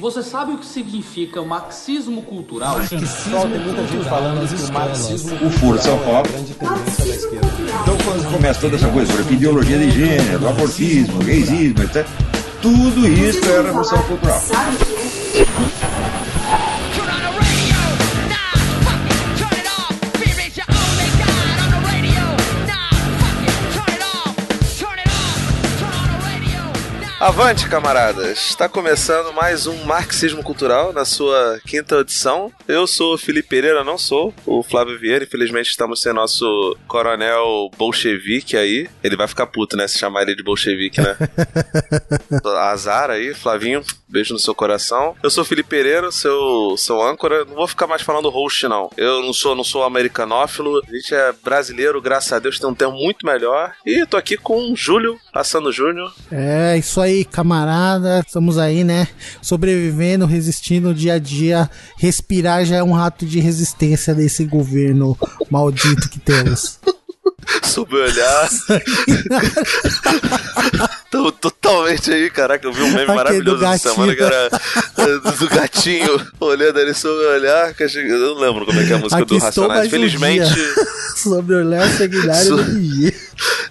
[0.00, 2.76] Você sabe o que significa marxismo cultural?
[3.30, 6.22] Só tem muita gente falando que o marxismo O Foro de São Paulo.
[6.26, 7.48] grande tendência da esquerda.
[7.82, 12.06] Então, quando começa toda essa coisa sobre ideologia de gênero, abortismo, gaysismo, etc.,
[12.62, 14.40] tudo isso é revolução cultural.
[14.40, 15.79] Turn
[27.20, 28.48] Avante, camaradas!
[28.48, 32.50] Está começando mais um Marxismo Cultural na sua quinta edição.
[32.66, 35.22] Eu sou o Felipe Pereira, não sou o Flávio Vieira.
[35.22, 38.88] Infelizmente estamos sem nosso coronel bolchevique aí.
[39.04, 39.86] Ele vai ficar puto, né?
[39.86, 41.14] Se chamar ele de bolchevique, né?
[42.58, 43.84] Azar aí, Flavinho.
[44.08, 45.14] Beijo no seu coração.
[45.22, 47.44] Eu sou o Felipe Pereira, seu, seu âncora.
[47.44, 48.90] Não vou ficar mais falando host, não.
[48.96, 50.82] Eu não sou, não sou americanófilo.
[50.88, 53.72] A gente é brasileiro, graças a Deus, tem um termo muito melhor.
[53.86, 56.12] E tô aqui com o Júlio, Assando Júnior.
[56.32, 58.22] É, isso aí, camarada.
[58.26, 59.08] Estamos aí, né?
[59.42, 61.70] Sobrevivendo, resistindo dia a dia.
[61.96, 65.16] Respirar já é um rato de resistência desse governo
[65.50, 66.78] maldito que temos.
[67.62, 68.48] sob olhar.
[71.10, 74.48] Tô totalmente aí, caraca, eu vi um meme maravilhoso essa semana que era
[74.98, 77.74] eh, do gatinho olhando ali sob o olhar.
[77.74, 79.86] Que eu não lembro como é que é a música Aqui do Racionais.
[79.88, 80.74] um Felizmente, dia.
[81.16, 82.64] Sobre o Léo Seguidário Sou-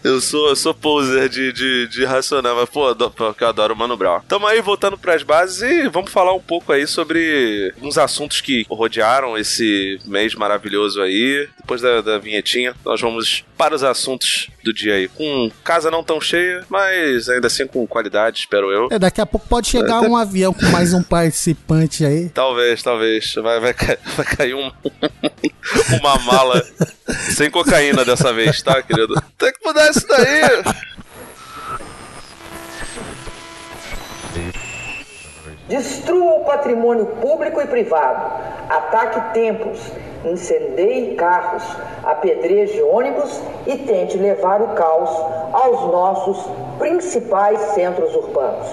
[0.04, 3.78] eu sou, eu sou poser de, de, de Racional, mas pô, porque eu adoro o
[3.78, 4.22] Mano Brown.
[4.28, 8.66] Tamo aí voltando pras bases e vamos falar um pouco aí sobre uns assuntos que
[8.70, 11.48] rodearam esse mês maravilhoso aí.
[11.59, 15.08] Depois da, da vinhetinha, nós vamos para os assuntos do dia aí.
[15.08, 18.88] Com casa não tão cheia, mas ainda assim com qualidade, espero eu.
[18.92, 22.30] É, daqui a pouco pode chegar um avião com mais um participante aí.
[22.34, 23.34] Talvez, talvez.
[23.36, 24.72] Vai, vai, ca- vai cair um,
[26.00, 26.64] uma mala
[27.36, 29.16] sem cocaína dessa vez, tá, querido?
[29.38, 30.42] Tem que mudar isso daí.
[35.68, 39.80] Destrua o patrimônio público e privado, ataque templos,
[40.25, 41.63] incendeie carros,
[42.03, 45.09] apedreje ônibus e tente levar o caos
[45.53, 46.38] aos nossos
[46.78, 48.68] principais centros urbanos.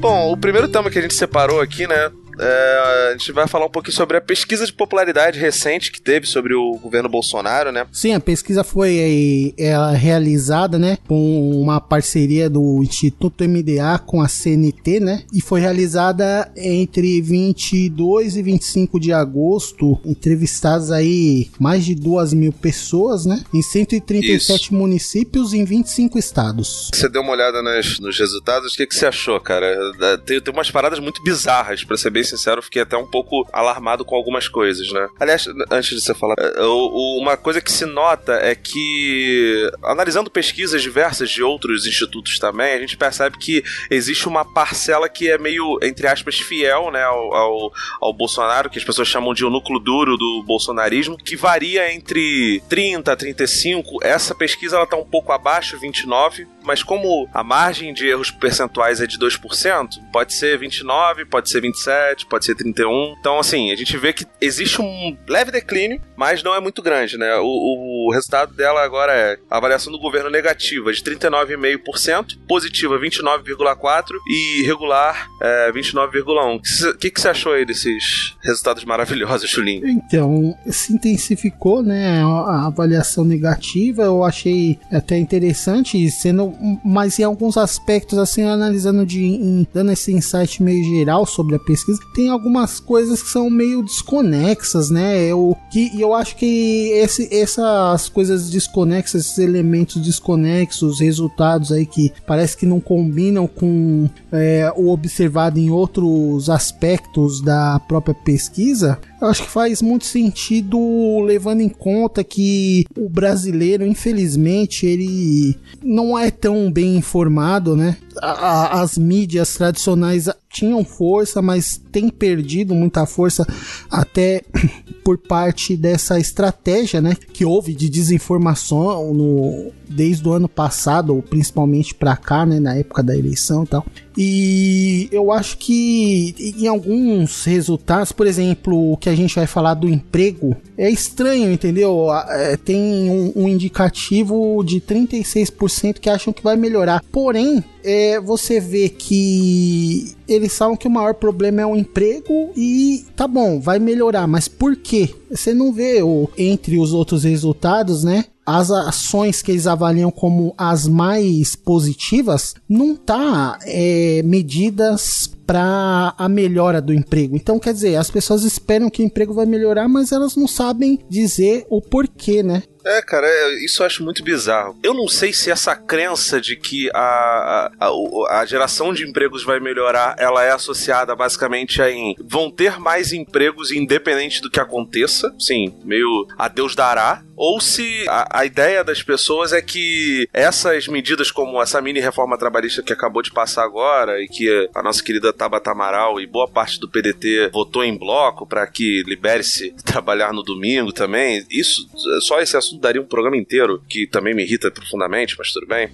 [0.00, 2.12] Bom, o primeiro tema que a gente separou aqui, né?
[2.38, 6.26] É, a gente vai falar um pouquinho sobre a pesquisa de popularidade recente que teve
[6.26, 7.86] sobre o governo Bolsonaro, né?
[7.92, 14.28] Sim, a pesquisa foi ela realizada, né, com uma parceria do Instituto MDA com a
[14.28, 21.94] CNT, né, e foi realizada entre 22 e 25 de agosto, entrevistadas aí mais de
[21.94, 26.90] duas mil pessoas, né, em 137 municípios em 25 estados.
[26.94, 29.66] Você deu uma olhada nas- nos resultados, o que, que você achou, cara?
[30.00, 33.48] É, Tem, tem umas paradas muito bizarras, pra ser bem sincero, fiquei até um pouco
[33.52, 35.08] alarmado com algumas coisas, né?
[35.18, 40.82] Aliás, antes de você falar, é, uma coisa que se nota é que, analisando pesquisas
[40.82, 45.78] diversas de outros institutos também, a gente percebe que existe uma parcela que é meio,
[45.82, 49.78] entre aspas, fiel, né, ao, ao, ao Bolsonaro, que as pessoas chamam de o núcleo
[49.78, 53.98] duro do bolsonarismo, que varia entre 30 a 35.
[54.02, 59.00] Essa pesquisa ela tá um pouco abaixo, 29, mas como a margem de erros percentuais
[59.00, 63.16] é de 2%, pode ser 29, pode ser 27, pode ser 31.
[63.20, 67.18] Então, assim, a gente vê que existe um leve declínio, mas não é muito grande,
[67.18, 67.36] né?
[67.38, 74.62] O, o resultado dela agora é avaliação do governo negativa de 39,5%, positiva 29,4% e
[74.62, 76.94] regular é, 29,1%.
[76.94, 79.86] O que que, você achou aí desses resultados maravilhosos, Chulinho?
[79.88, 86.54] Então, se intensificou, né, a avaliação negativa, eu achei até interessante, sendo,
[86.84, 91.58] mas em alguns aspectos, assim, analisando de, em- dando esse insight meio geral sobre a
[91.58, 97.28] pesquisa, tem algumas coisas que são meio desconexas, né, eu, que, eu acho que esse,
[97.34, 104.72] essas coisas desconexas, esses elementos desconexos, resultados aí que parece que não combinam com é,
[104.76, 110.78] o observado em outros aspectos da própria pesquisa, eu acho que faz muito sentido
[111.24, 117.96] levando em conta que o brasileiro, infelizmente, ele não é tão bem informado, né?
[118.20, 123.46] As mídias tradicionais tinham força, mas tem perdido muita força
[123.90, 124.42] até
[125.04, 131.22] por parte dessa estratégia, né, que houve de desinformação no desde o ano passado, ou
[131.22, 133.86] principalmente para cá, né, na época da eleição e tal.
[134.18, 139.74] E eu acho que em alguns resultados, por exemplo, o que a gente vai falar
[139.74, 142.08] do emprego, é estranho, entendeu?
[142.28, 147.00] É, Tem um, um indicativo de 36% que acham que vai melhorar.
[147.12, 153.04] Porém, é, você vê que eles falam que o maior problema é o emprego e
[153.14, 155.14] tá bom, vai melhorar, mas por quê?
[155.30, 158.24] Você não vê o, entre os outros resultados, né?
[158.44, 166.28] As ações que eles avaliam como as mais positivas não tá é, medidas para a
[166.28, 167.36] melhora do emprego.
[167.36, 170.98] Então, quer dizer, as pessoas esperam que o emprego vai melhorar, mas elas não sabem
[171.08, 172.64] dizer o porquê, né?
[172.86, 174.78] É, cara, é- isso eu acho muito bizarro.
[174.82, 179.58] Eu não sei se essa crença de que a, a, a, geração de empregos vai
[179.58, 185.34] melhorar, ela é associada basicamente a em vão ter mais empregos independente do que aconteça.
[185.38, 187.25] Sim, meio a Deus dará.
[187.36, 192.38] Ou se a, a ideia das pessoas é que essas medidas como essa mini reforma
[192.38, 196.48] trabalhista que acabou de passar agora e que a nossa querida Tabata Amaral e boa
[196.48, 201.86] parte do PDT votou em bloco para que libere-se trabalhar no domingo também, isso,
[202.20, 205.90] só esse assunto daria um programa inteiro, que também me irrita profundamente, mas tudo bem.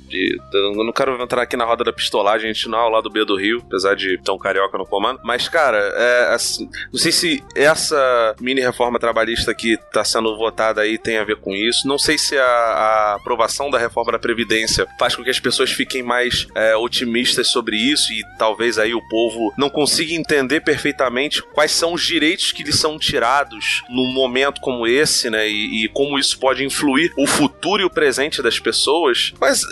[0.53, 3.05] Eu não quero entrar aqui na roda da pistolagem, a gente não é ao lado
[3.05, 5.21] do B do Rio, apesar de um carioca no comando.
[5.25, 10.81] Mas, cara, é, assim, não sei se essa mini reforma trabalhista que tá sendo votada
[10.83, 11.87] aí tem a ver com isso.
[11.87, 15.70] Não sei se a, a aprovação da reforma da Previdência faz com que as pessoas
[15.70, 21.43] fiquem mais é, otimistas sobre isso e talvez aí o povo não consiga entender perfeitamente
[21.55, 25.49] quais são os direitos que lhes são tirados num momento como esse, né?
[25.49, 29.32] E, e como isso pode influir o futuro e o presente das pessoas.
[29.40, 29.62] Mas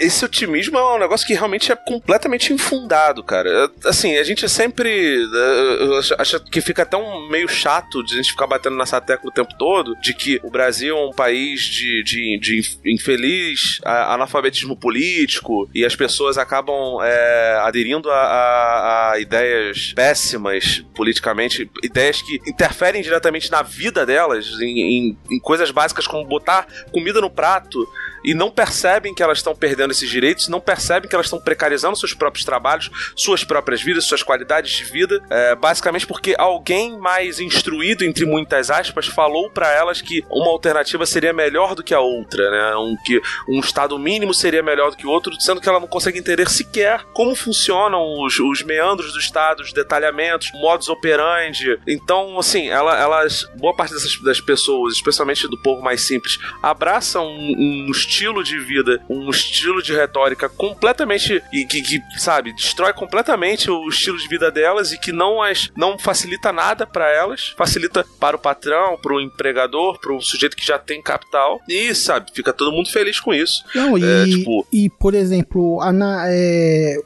[0.00, 3.48] esse otimismo é um negócio que realmente é completamente infundado, cara.
[3.48, 8.16] É, Assim, a gente sempre é, acho que fica até um meio chato de a
[8.16, 11.60] gente ficar batendo nessa tecla o tempo todo de que o Brasil é um país
[11.62, 19.12] de, de, de inf- infeliz analfabetismo político e as pessoas acabam é, aderindo a, a-
[19.12, 25.70] a ideias péssimas politicamente, ideias que interferem diretamente na vida delas, em, em- em coisas
[25.70, 27.86] básicas como botar comida no prato
[28.24, 31.96] e não percebem que elas estão perdendo esses direitos, não percebem que elas estão precarizando
[31.96, 37.38] seus próprios trabalhos, suas próprias vidas, suas qualidades de vida, é, basicamente porque alguém mais
[37.38, 42.00] instruído, entre muitas aspas, falou para elas que uma alternativa seria melhor do que a
[42.00, 42.76] outra, né?
[42.76, 45.88] Um, que um estado mínimo seria melhor do que o outro, sendo que ela não
[45.88, 51.78] consegue entender sequer como funcionam os, os meandros do estado, os detalhamentos, modus operandi.
[51.86, 57.26] Então, assim, ela- elas, boa parte dessas das pessoas, especialmente do povo mais simples, abraçam
[57.26, 62.92] um, um estilo de vida, um estilo de retórica completamente e que, que, sabe, destrói
[62.92, 67.54] completamente o estilo de vida delas e que não as não facilita nada para elas,
[67.56, 71.94] facilita para o patrão, para o empregador, para o sujeito que já tem capital e
[71.94, 73.62] sabe, fica todo mundo feliz com isso.
[73.74, 75.80] Não, e, É, tipo- e por exemplo,
[76.28, 76.96] é,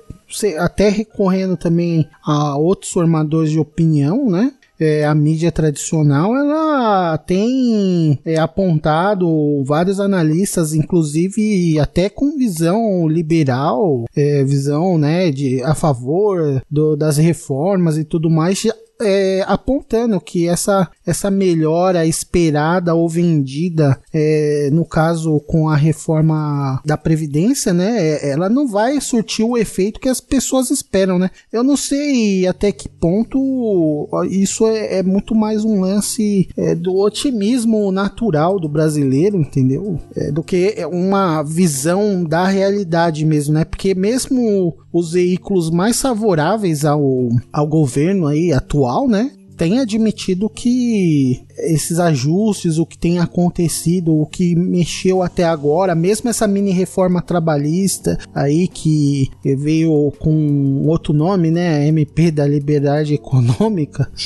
[0.59, 4.53] até recorrendo também a outros formadores de opinião, né?
[4.83, 14.05] É, a mídia tradicional ela tem é, apontado vários analistas, inclusive até com visão liberal,
[14.17, 18.67] é, visão né, de a favor do- das reformas e tudo mais,
[19.01, 26.81] é, apontando que essa, essa melhora esperada ou vendida, é, no caso com a reforma
[26.85, 31.31] da Previdência, né, é, ela não vai surtir o efeito que as pessoas esperam, né?
[31.53, 36.97] Eu não sei até que ponto isso é, é muito mais um lance é, do
[36.97, 39.99] otimismo natural do brasileiro, entendeu?
[40.17, 43.65] É, do que uma visão da realidade mesmo, né?
[43.65, 49.33] Porque mesmo os veículos mais favoráveis ao, ao governo aí atual, né?
[49.57, 56.31] Tem admitido que esses ajustes, o que tem acontecido, o que mexeu até agora, mesmo
[56.31, 61.87] essa mini reforma trabalhista aí que veio com outro nome, né?
[61.89, 64.11] MP da Liberdade Econômica.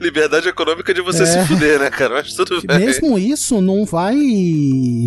[0.00, 1.26] Liberdade econômica de você É.
[1.26, 2.14] se fuder, né, cara?
[2.16, 2.78] Mas tudo bem.
[2.78, 4.16] Mesmo isso não vai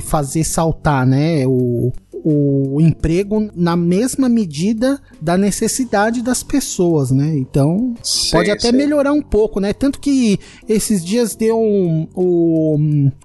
[0.06, 1.92] fazer saltar, né, o,
[2.24, 7.36] o emprego na mesma medida da necessidade das pessoas, né?
[7.38, 8.78] Então Sim, pode até sim.
[8.78, 9.74] melhorar um pouco, né?
[9.74, 12.78] Tanto que esses dias deu um- o,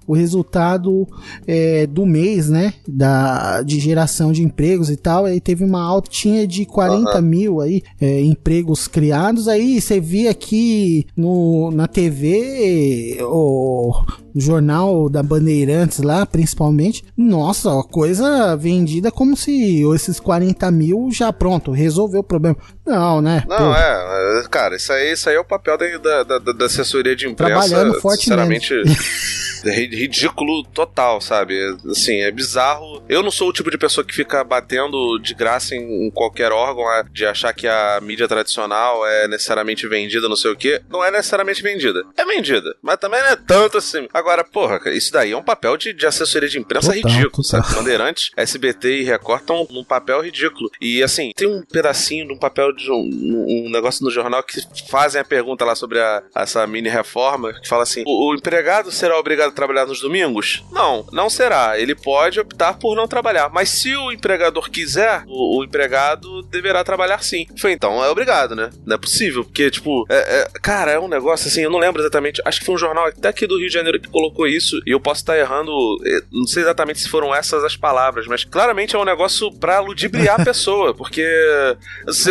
[0.07, 1.07] o resultado
[1.47, 2.75] é, do mês, né?
[2.89, 5.25] Da, de geração de empregos e tal.
[5.27, 7.21] Aí teve uma altinha de 40 Aham.
[7.21, 9.49] mil aí, é, empregos criados.
[9.49, 13.93] Aí você via aqui no, na TV, o
[14.41, 17.05] jornal da Bandeirantes lá, principalmente.
[17.17, 22.57] Nossa, coisa vendida como se esses 40 mil já pronto, resolveu o problema.
[22.87, 23.45] Não, né?
[23.49, 26.53] Não, Pô, é, é, cara, isso aí, isso aí é o papel da, da, da-
[26.53, 27.69] da assessoria de imprensa.
[27.69, 28.01] Trabalhando.
[28.01, 28.75] Sinceramente,
[29.65, 31.57] é ri- ridículo total, sabe?
[31.91, 33.03] Assim, é bizarro.
[33.09, 36.91] Eu não sou o tipo de pessoa que fica batendo de graça em, qualquer órgão
[36.93, 40.81] é, de achar que a mídia tradicional é necessariamente vendida, não sei o quê.
[40.89, 42.05] Não é necessariamente vendida.
[42.17, 44.07] É vendida, mas também não é tanto assim.
[44.15, 47.43] Agora, porra, cara, isso daí é um papel de, de assessoria de imprensa Total, ridículo,
[47.43, 47.63] total.
[47.65, 47.75] sabe?
[47.75, 50.71] Bandeirantes, SBT e Record estão num papel ridículo.
[50.81, 54.61] E assim, tem um pedacinho de um papel de um, um negócio no jornal que
[54.91, 58.91] fazem a pergunta lá sobre a- essa mini reforma, que fala assim: o, o empregado
[58.93, 60.63] será obrigado a trabalhar nos domingos?
[60.71, 61.79] Não, não será.
[61.79, 63.49] Ele pode optar por não trabalhar.
[63.51, 67.47] Mas se o empregador quiser, o, o empregado deverá trabalhar sim.
[67.59, 68.71] Foi então, é obrigado, né?
[68.85, 72.03] Não é possível, porque, tipo, é- é- cara, é um negócio assim, eu não lembro
[72.03, 72.41] exatamente.
[72.45, 74.91] Acho que foi um jornal até aqui do Rio de Janeiro que colocou isso, e
[74.91, 75.73] eu posso estar errando,
[76.05, 79.81] eh, não sei exatamente se foram essas as palavras, mas claramente é um negócio pra
[79.81, 81.25] ludibriar a pessoa, porque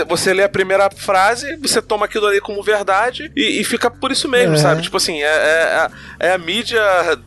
[0.07, 4.12] você lê a primeira frase, você toma aquilo ali como verdade e, e fica por
[4.12, 4.58] isso mesmo, É.
[4.58, 4.82] sabe?
[4.84, 6.82] Tipo assim, é, é, a- é a mídia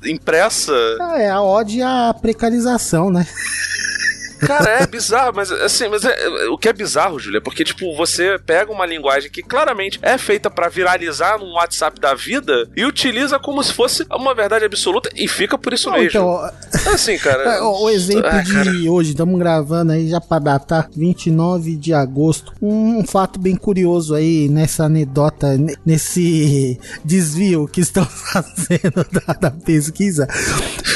[0.04, 0.72] impressa.
[1.00, 3.26] Ah, é a ode à precarização, né?
[4.38, 6.14] Cara, é bizarro, mas assim, mas é-
[6.44, 9.98] é- o que é bizarro, Júlia, é porque, tipo, você pega uma linguagem que claramente
[10.02, 14.64] é feita pra viralizar num WhatsApp da vida e utiliza como se fosse uma verdade
[14.64, 16.08] absoluta e fica por isso Não, mesmo.
[16.08, 16.50] então,
[16.92, 17.38] assim, cara.
[17.58, 18.70] É, o o exemplo Ah, de cara.
[18.90, 22.52] hoje, estamos gravando aí já para datar 29 de agosto.
[22.60, 29.50] Um, fato bem curioso aí nessa anedota, ne- nesse desvio que estão fazendo da, da
[29.50, 30.26] pesquisa.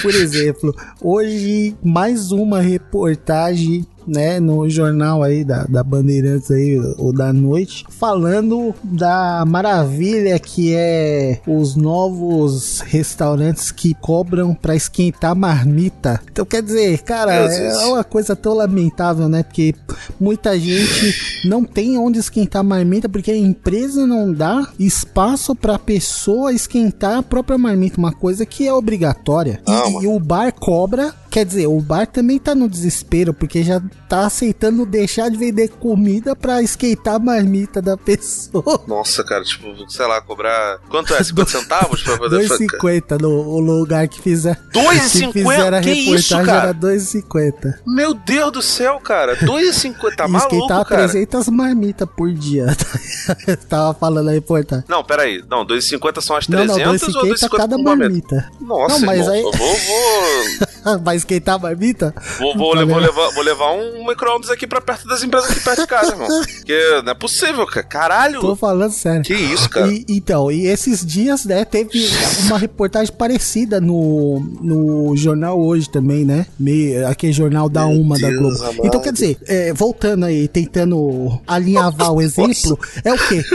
[0.02, 3.31] Por exemplo, hoje mais uma reportagem
[4.06, 10.74] né, no jornal aí da, da Bandeirantes aí, ou da noite, falando da maravilha que
[10.74, 16.20] é os novos restaurantes que cobram pra esquentar marmita.
[16.32, 19.44] Então quer dizer, cara, é uma coisa tão lamentável, né?
[19.44, 19.72] Porque
[20.20, 26.52] muita gente não tem onde esquentar marmita porque a empresa não dá espaço pra pessoa
[26.52, 29.60] esquentar a própria marmita, uma coisa que é obrigatória.
[29.68, 29.72] E-
[30.02, 33.82] e, o bar cobra, quer dizer, o bar também tá no desespero porque já
[34.12, 38.78] tá aceitando deixar de vender comida pra esquentar a marmita da pessoa.
[38.86, 40.80] Nossa, cara, tipo, sei lá, cobrar.
[40.90, 41.22] Quanto é?
[41.24, 44.60] 50 centavos pra poder 2,50 no lugar que fizer.
[44.70, 45.32] Que 2,50?
[45.32, 46.68] fizeram a Que isso, reportagem cara?
[46.68, 47.74] era 2,50.
[47.86, 49.34] Meu Deus do céu, cara.
[49.36, 51.08] 2,50 tá e maluco, esquentar cara.
[51.08, 52.66] 300 marmitas por dia.
[53.68, 54.84] Tava falando a reportagem.
[54.88, 55.42] Não, peraí.
[55.48, 58.50] Não, 2,50 são as Não, 300 não, ou 2,50 2,50 cada marmita.
[58.60, 62.14] Nossa, Não, mas irmão, aí- eu vou, vou, Vai esquentar a marmita?
[62.38, 65.80] vou, vou, vou levar, vou levar um micro-ondas aqui pra perto das empresas aqui perto
[65.82, 66.28] de casa, irmão.
[66.56, 67.86] Porque não é possível, cara.
[67.86, 68.40] Caralho.
[68.40, 69.22] Tô falando sério.
[69.22, 69.88] Que isso, cara.
[69.92, 71.90] E, então, e esses dias, né, teve
[72.46, 76.46] uma reportagem parecida no, no jornal hoje também, né?
[76.58, 78.62] Meio, aquele jornal da Meu Uma da Deus Globo.
[78.62, 78.86] amado.
[78.86, 83.44] Então, quer dizer, é, voltando aí, tentando alinhavar o exemplo, é o quê?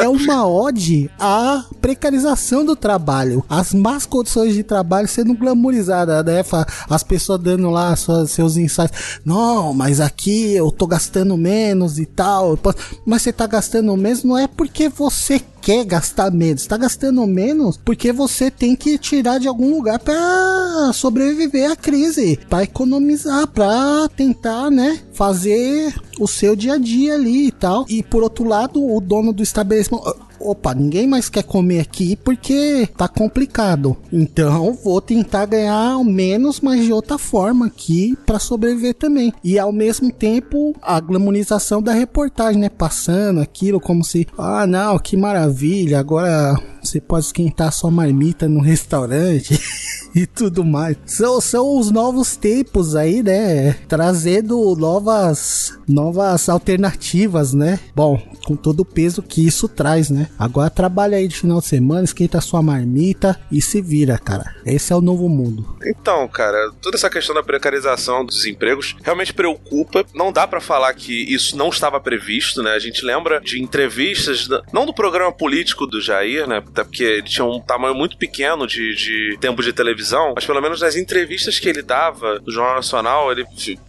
[0.00, 6.42] É uma ode à precarização do trabalho, as más condições de trabalho sendo glamorizadas, né?
[6.88, 9.20] As pessoas dando lá suas, seus insights.
[9.24, 12.58] Não, mas aqui eu tô gastando menos e tal.
[13.04, 17.78] Mas você tá gastando menos não é porque você quer gastar menos, tá gastando menos
[17.78, 24.08] porque você tem que tirar de algum lugar pra sobreviver à crise, pra economizar, pra
[24.14, 27.86] tentar, né, fazer o seu dia a dia ali e tal.
[27.88, 30.04] E por outro lado, o dono do estabelecimento
[30.44, 33.96] opa, ninguém mais quer comer aqui porque tá complicado.
[34.12, 39.32] Então vou tentar ganhar o menos, mas de outra forma aqui para sobreviver também.
[39.42, 44.98] E ao mesmo tempo a glamorização da reportagem, né, passando aquilo como se, ah, não,
[44.98, 49.58] que maravilha, agora você pode esquentar sua marmita no restaurante.
[50.14, 50.96] e tudo mais.
[51.04, 53.72] São, são os novos tempos aí, né?
[53.88, 57.80] Trazendo novas, novas alternativas, né?
[57.94, 60.28] Bom, com todo o peso que isso traz, né?
[60.38, 64.54] Agora trabalha aí de final de semana, esquenta sua marmita e se vira, cara.
[64.66, 65.76] Esse é o novo mundo.
[65.84, 70.04] Então, cara, toda essa questão da precarização dos empregos realmente preocupa.
[70.14, 72.72] Não dá pra falar que isso não estava previsto, né?
[72.72, 76.58] A gente lembra de entrevistas, não do programa político do Jair, né?
[76.58, 80.60] Até porque ele tinha um tamanho muito pequeno de, de tempo de televisão, mas pelo
[80.60, 83.44] menos nas entrevistas que ele dava no Jornal Nacional, ele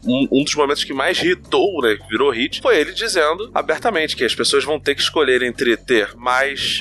[0.06, 1.98] um, um dos momentos que mais irritou, né?
[2.10, 6.16] Virou hit, foi ele dizendo abertamente que as pessoas vão ter que escolher entre ter
[6.16, 6.35] mais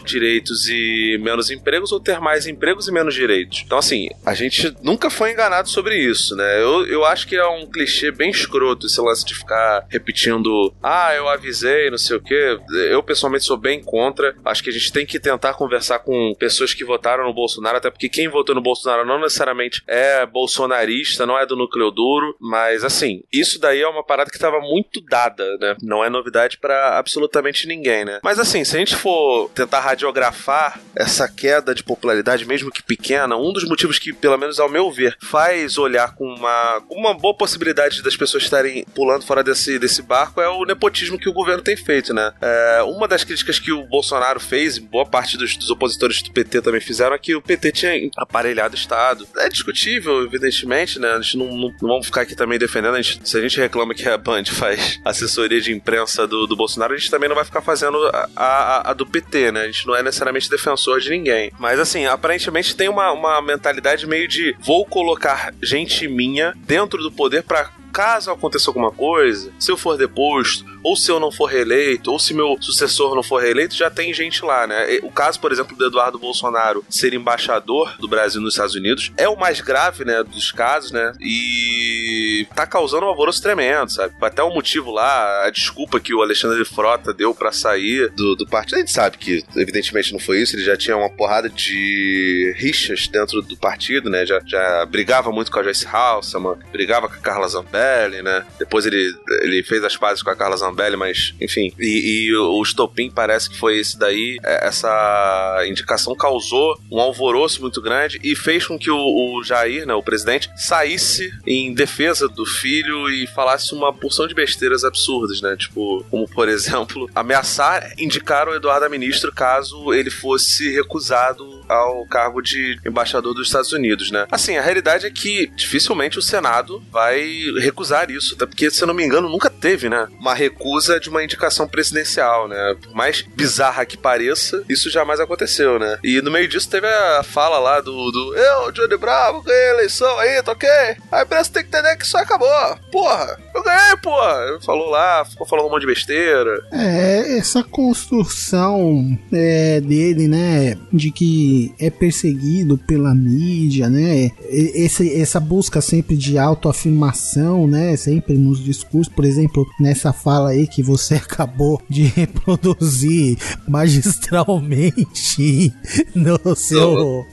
[0.04, 3.62] direitos e menos empregos ou ter mais empregos e menos direitos.
[3.64, 6.62] Então, assim, a gente nunca foi enganado sobre isso, né?
[6.62, 11.14] Eu, eu acho que é um clichê bem escroto esse lance de ficar repetindo, ah,
[11.14, 12.58] eu avisei, não sei o quê.
[12.90, 14.34] Eu, pessoalmente, sou bem contra.
[14.44, 17.90] Acho que a gente tem que tentar conversar com pessoas que votaram no Bolsonaro, até
[17.90, 22.84] porque quem votou no Bolsonaro não necessariamente é bolsonarista, não é do núcleo duro, mas
[22.84, 25.76] assim, isso daí é uma parada que tava muito dada, né?
[25.82, 28.20] Não é novidade pra absolutamente ninguém, né?
[28.22, 33.36] Mas assim, se a gente for tentar radiografar essa queda de popularidade, mesmo que pequena,
[33.36, 37.34] um dos motivos que, pelo menos ao meu ver, faz olhar com uma, uma boa
[37.34, 41.62] possibilidade das pessoas estarem pulando fora desse, desse barco é o nepotismo que o governo
[41.62, 42.32] tem feito, né?
[42.40, 46.62] É, uma das críticas que o Bolsonaro fez, boa parte dos, dos opositores do PT
[46.62, 49.26] também fizeram, é que o PT tinha aparelhado o Estado.
[49.38, 51.12] É discutível, evidentemente, né?
[51.12, 52.94] A gente não, não, não vamos ficar aqui também defendendo.
[52.94, 56.56] A gente, se a gente reclama que a Band faz assessoria de imprensa do, do
[56.56, 59.62] Bolsonaro, a gente também não vai ficar fazendo a, a, a do PT, né?
[59.62, 61.52] A gente não é necessariamente defensor de ninguém.
[61.58, 67.10] Mas assim, aparentemente tem uma, uma mentalidade meio de vou colocar gente minha dentro do
[67.10, 71.46] poder para caso aconteça alguma coisa, se eu for deposto, ou se eu não for
[71.46, 74.98] reeleito, ou se meu sucessor não for reeleito, já tem gente lá, né?
[75.02, 79.28] O caso, por exemplo, do Eduardo Bolsonaro ser embaixador do Brasil nos Estados Unidos é
[79.28, 81.12] o mais grave, né, dos casos, né?
[81.20, 84.14] E tá causando um alvoroço tremendo, sabe?
[84.20, 88.46] Até um motivo lá, a desculpa que o Alexandre Frota deu para sair do, do
[88.46, 88.76] partido.
[88.76, 93.08] A gente sabe que, evidentemente, não foi isso, ele já tinha uma porrada de rixas
[93.08, 94.26] dentro do partido, né?
[94.26, 98.44] Já, já brigava muito com a Joyce Halseman, brigava com a Carla Zambelli, né?
[98.58, 101.72] Depois ele, ele fez as pazes com a Carla Zambelli, mas enfim.
[101.78, 104.38] E, e o estopim parece que foi esse daí.
[104.44, 109.86] É, Essa indicação causou um alvoroço muito grande e fez com que o, o Jair,
[109.86, 115.40] né, o presidente, saísse em defesa do filho e falasse uma porção de besteiras absurdas,
[115.40, 115.56] né?
[115.56, 122.06] Tipo, como por exemplo, ameaçar indicar o Eduardo a ministro caso ele fosse recusado ao
[122.06, 124.26] cargo de embaixador dos Estados Unidos, né?
[124.30, 127.24] Assim, a realidade é que dificilmente o Senado vai
[127.60, 130.06] recusar isso, até porque, se eu não me engano, nunca teve, né?
[130.18, 130.63] Uma recusa
[131.00, 132.76] de uma indicação presidencial, né?
[132.82, 135.98] Por mais bizarra que pareça, isso jamais aconteceu, né?
[136.02, 139.74] E no meio disso teve a fala lá do, do eu, Johnny Bravo, ganhei a
[139.74, 140.68] eleição aí, tá ok?
[141.12, 142.48] A imprensa tem que entender que isso acabou.
[142.90, 144.58] Porra, eu ganhei, porra.
[144.64, 146.66] Falou lá, ficou falando um monte de besteira.
[146.72, 155.38] É, essa construção é, dele, né, de que é perseguido pela mídia, né, esse, essa
[155.38, 161.16] busca sempre de autoafirmação, né, sempre nos discursos, por exemplo, nessa fala aí que você
[161.16, 163.36] acabou de reproduzir
[163.68, 165.72] magistralmente
[166.14, 167.26] no seu,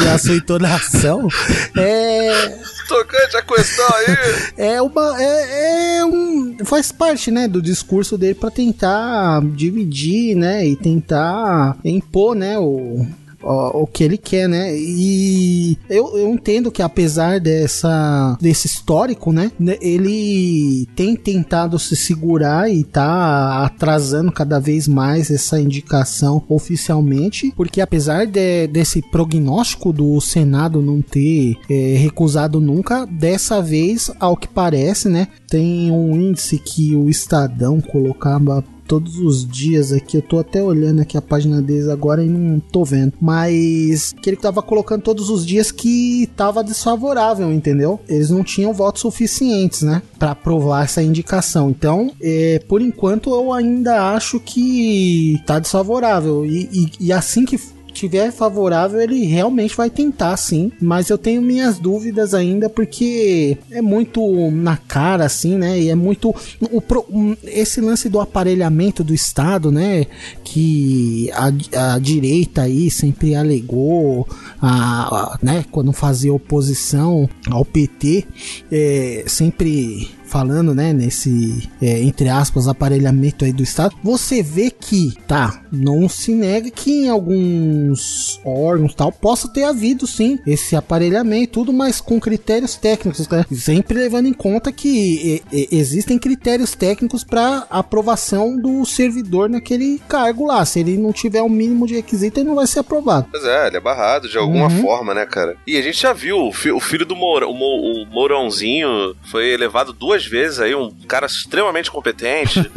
[0.00, 1.28] na sua entonação,
[1.76, 4.16] é, Tocante a questão aí.
[4.56, 10.64] é uma é, é um faz parte né do discurso dele para tentar dividir né
[10.64, 13.06] e tentar impor né o
[13.46, 14.76] o que ele quer, né?
[14.76, 21.94] E eu, eu entendo que apesar dessa desse histórico, né, né, ele tem tentado se
[21.96, 29.92] segurar e tá atrasando cada vez mais essa indicação oficialmente, porque apesar de- desse prognóstico
[29.92, 36.12] do Senado não ter é, recusado nunca, dessa vez, ao que parece, né, tem um
[36.16, 40.16] índice que o Estadão colocava todos os dias aqui.
[40.16, 43.12] Eu tô até olhando aqui a página deles agora e não tô vendo.
[43.20, 48.00] Mas que ele tava colocando todos os dias que tava desfavorável, entendeu?
[48.08, 50.02] Eles não tinham votos suficientes, né?
[50.18, 51.70] Pra aprovar essa indicação.
[51.70, 56.44] Então, é, por enquanto, eu ainda acho que tá desfavorável.
[56.44, 57.58] E, e- e assim que
[57.96, 63.80] tiver favorável, ele realmente vai tentar sim, mas eu tenho minhas dúvidas ainda porque é
[63.82, 65.80] muito na cara assim, né?
[65.80, 66.34] E é muito
[66.70, 67.06] o pro-
[67.44, 70.06] esse lance do aparelhamento do Estado, né?
[70.44, 74.28] Que a, a direita aí sempre alegou,
[74.60, 75.64] a, a- né?
[75.70, 78.24] Quando fazia oposição ao PT,
[78.70, 85.14] é, sempre falando, né, nesse, é, entre aspas, aparelhamento aí do Estado, você vê que,
[85.26, 91.42] tá, não se nega que em alguns órgãos tal possa ter havido sim esse aparelhamento
[91.44, 93.44] e tudo, mas com critérios técnicos, né?
[93.52, 100.00] sempre levando em conta que e- e- existem critérios técnicos para aprovação do servidor naquele
[100.08, 100.64] cargo lá.
[100.64, 103.28] Se ele não tiver o mínimo de requisito, ele não vai ser aprovado.
[103.30, 104.82] Pois é, ele é barrado de alguma Uhum.
[104.82, 105.56] forma, né, cara?
[105.66, 109.14] E a gente já viu, o, fi- o filho do Mourão, o, Mo- o Mourãozinho
[109.30, 112.60] foi elevado duas vezes aí, um cara extremamente competente,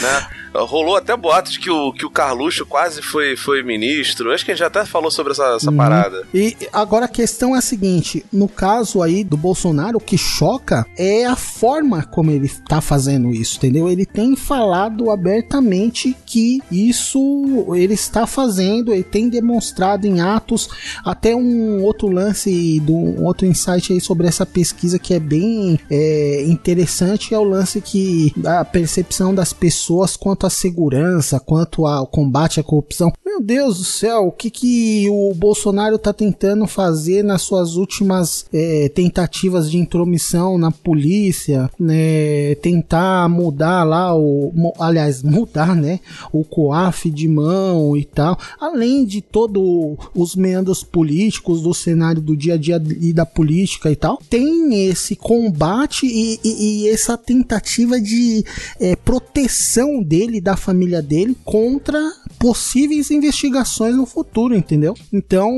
[0.00, 0.28] né?
[0.54, 4.32] Rolou até boatos que o, que o Carluxo quase foi, foi ministro.
[4.32, 5.76] Acho que a gente já até falou sobre essa, essa Uhum.
[5.76, 6.26] parada.
[6.34, 10.86] E agora a questão é a seguinte: no caso aí do Bolsonaro, o que choca
[10.96, 13.88] é a forma como ele tá fazendo isso, entendeu?
[13.88, 20.68] Ele tem falado abertamente que isso ele está fazendo, ele tem demonstrado em atos.
[21.04, 25.78] Até um outro lance, do, um outro insight aí sobre essa pesquisa que é bem
[25.90, 32.06] é, interessante é o lance que a percepção das pessoas quanto à segurança, quanto ao
[32.06, 33.12] combate à corrupção.
[33.24, 38.46] meu Deus do céu, o que que o Bolsonaro tá tentando fazer nas suas últimas
[38.52, 42.54] é, tentativas de intromissão na polícia, né?
[42.56, 46.00] Tentar mudar lá o, aliás, mudar, né?
[46.32, 52.36] O COAF de mão e tal, além de todos os meandros políticos do cenário do
[52.36, 57.16] dia a dia e da política e tal, tem esse combate e, e- e essa
[57.16, 58.44] tentativa de
[58.80, 61.98] é, proteção dele, da família dele, contra
[62.38, 64.94] possíveis investigações no futuro, entendeu?
[65.12, 65.50] Então,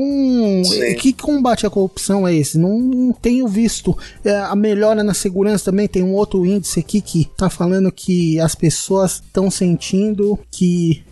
[0.63, 0.95] Sim.
[0.95, 2.57] que combate à corrupção é esse?
[2.57, 5.87] Não, não tenho visto É, a melhora na segurança também.
[5.87, 11.03] Tem um outro índice aqui que tá falando que as pessoas estão sentindo que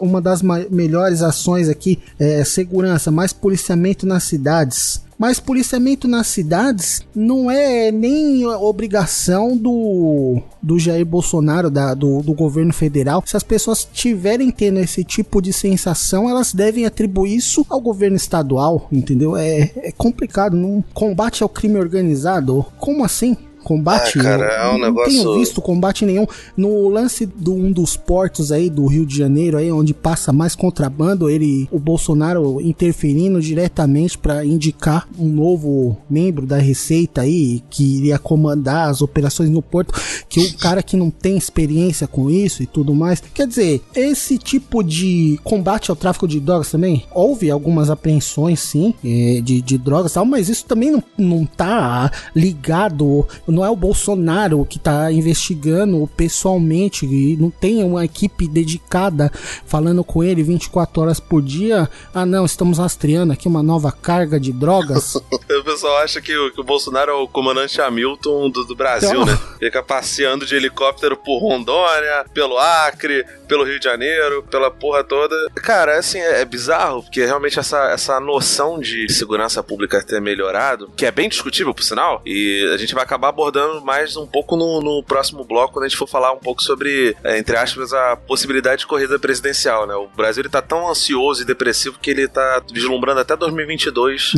[0.00, 5.02] uma das melhores ações aqui é segurança, mais policiamento nas cidades.
[5.18, 12.32] Mas policiamento nas cidades não é nem obrigação do, do Jair Bolsonaro, da- do, do
[12.32, 13.22] governo federal.
[13.26, 18.16] Se as pessoas tiverem tendo esse tipo de sensação, elas devem atribuir isso ao governo
[18.16, 19.36] estadual, entendeu?
[19.36, 20.56] É, é complicado.
[20.56, 22.64] Não combate ao crime organizado.
[22.78, 23.36] Como assim?
[23.68, 24.18] Combate?
[24.18, 26.26] Ah, cara, Eu é um não negócio- tenho visto combate nenhum.
[26.56, 30.54] No lance de um dos portos aí do Rio de Janeiro, aí onde passa mais
[30.54, 37.98] contrabando, ele, o Bolsonaro interferindo diretamente para indicar um novo membro da Receita aí que
[37.98, 39.92] iria comandar as operações no porto,
[40.28, 43.22] que o cara que não tem experiência com isso e tudo mais.
[43.34, 48.94] Quer dizer, esse tipo de combate ao tráfico de drogas também, houve algumas apreensões sim,
[49.04, 53.26] eh, de, de drogas e tal, mas isso também não, não tá ligado,
[53.58, 59.32] não é o Bolsonaro que tá investigando pessoalmente, e não tem uma equipe dedicada
[59.66, 61.90] falando com ele 24 horas por dia.
[62.14, 65.14] Ah, não, estamos rastreando aqui uma nova carga de drogas.
[65.48, 69.22] O pessoal acha que o, que o Bolsonaro é o comandante Hamilton do, do Brasil,
[69.22, 69.24] Então.
[69.26, 69.38] né?
[69.58, 75.34] Fica passeando de helicóptero por Rondônia, pelo Acre, pelo Rio de Janeiro, pela porra toda.
[75.54, 80.20] Cara, é assim, é, é bizarro, porque realmente essa, essa noção de segurança pública ter
[80.20, 83.47] melhorado, que é bem discutível, por sinal, e a gente vai acabar abordando
[83.84, 87.16] mais um pouco no, no próximo bloco, quando a gente for falar um pouco sobre,
[87.24, 89.94] é, entre aspas, a possibilidade de corrida presidencial, né?
[89.94, 94.32] O Brasil ele tá tão ansioso e depressivo que ele tá vislumbrando até 2022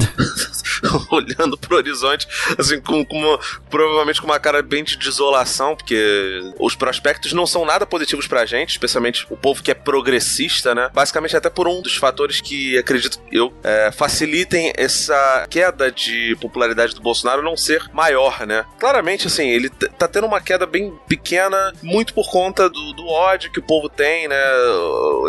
[1.11, 2.27] olhando pro horizonte,
[2.59, 7.46] assim, com, com uma- provavelmente com uma cara bem de desolação, porque os prospectos não
[7.46, 10.90] são nada positivos pra gente, especialmente o povo que é progressista, né?
[10.92, 16.94] Basicamente, até por um dos fatores que acredito eu é, facilitem essa queda de popularidade
[16.94, 18.64] do Bolsonaro não ser maior, né?
[18.90, 23.53] Claramente, assim, ele tá tendo uma queda bem pequena, muito por conta do, do ódio
[23.53, 24.37] que o povo tem, né?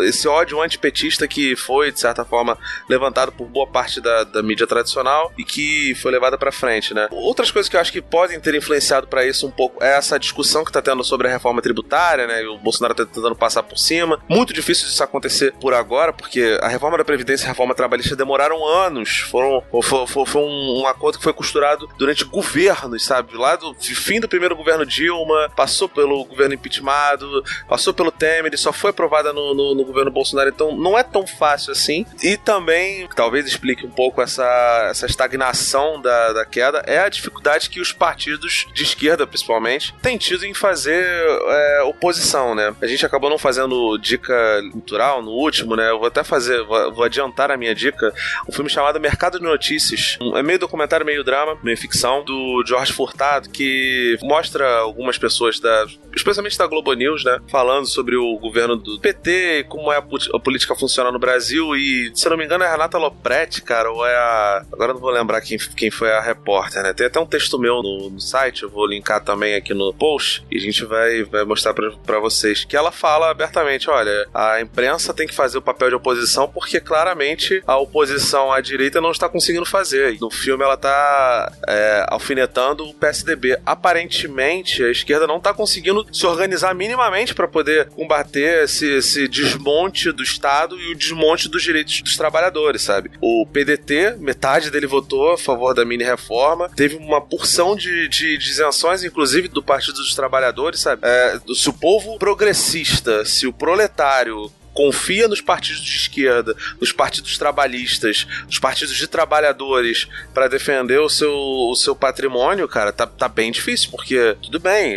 [0.04, 4.66] Esse ódio antipetista que foi, de certa forma, levantado por boa parte da, da mídia
[4.66, 7.06] tradicional e que foi levada pra frente, né?
[7.12, 10.18] Outras coisas que eu acho que podem ter influenciado pra isso um pouco é essa
[10.18, 12.42] discussão que tá tendo sobre a reforma tributária, né?
[12.48, 14.20] O Bolsonaro tá tentando passar por cima.
[14.28, 18.16] Muito difícil disso acontecer por agora, porque a reforma da Previdência e a reforma trabalhista
[18.16, 19.18] demoraram anos.
[19.18, 23.36] Foram, foi, foi- foi um, um acordo que foi costurado durante governos, sabe?
[23.36, 28.72] Lá do fim do primeiro governo Dilma, passou pelo governo impeachmentado, passou pelo Temer só
[28.72, 30.48] foi aprovada no, no- no governo Bolsonaro.
[30.48, 32.04] Então não é tão fácil assim.
[32.22, 34.44] E também, talvez explique um pouco essa,
[34.90, 40.16] essa estagnação da, da queda, é a dificuldade que os partidos de esquerda, principalmente, têm
[40.18, 42.74] tido em fazer é, oposição, né?
[42.80, 44.34] A gente acabou não fazendo dica
[44.72, 45.90] cultural no último, né?
[45.90, 48.12] Eu vou até fazer, vou, vou adiantar a minha dica.
[48.48, 50.18] Um filme chamado Mercado de Notícias.
[50.20, 55.58] Um- É meio documentário, meio drama, meio ficção, do Jorge Furtado, que mostra algumas pessoas
[55.60, 55.86] da.
[56.14, 57.38] especialmente da Globo News, né?
[57.48, 61.74] Falando sobre o governo do PT como é a, a política funciona no Brasil.
[61.76, 64.64] E, se não me engano, é a Renata Lopretti, cara, ou é a.
[64.72, 66.92] Agora não vou lembrar quem, quem foi a repórter, né?
[66.92, 70.44] Tem até um texto meu no, no site, eu vou linkar também aqui no post,
[70.50, 72.64] e a gente vai, vai mostrar pra vocês.
[72.64, 76.80] Que ela fala abertamente: olha, a imprensa tem que fazer o papel de oposição porque
[76.80, 80.18] claramente a oposição à direita não está conseguindo fazer.
[80.20, 82.94] No filme ela tá é, alfinetando o
[83.32, 83.58] PSDB.
[83.64, 90.12] Aparentemente, a esquerda não tá conseguindo se organizar minimamente para poder combater esse, esse desmonte
[90.12, 93.10] do Estado e o desmonte dos direitos dos trabalhadores, sabe?
[93.20, 98.36] O PDT, metade dele votou a favor da mini reforma, teve uma porção de, de,
[98.38, 101.02] de isenções, inclusive do Partido dos Trabalhadores, sabe?
[101.04, 107.36] É, se o povo progressista, se o proletário confia nos partidos de esquerda, nos partidos
[107.38, 113.28] trabalhistas, nos partidos de trabalhadores para defender o seu, o seu patrimônio, cara, tá, tá
[113.28, 114.96] bem difícil, porque tudo bem,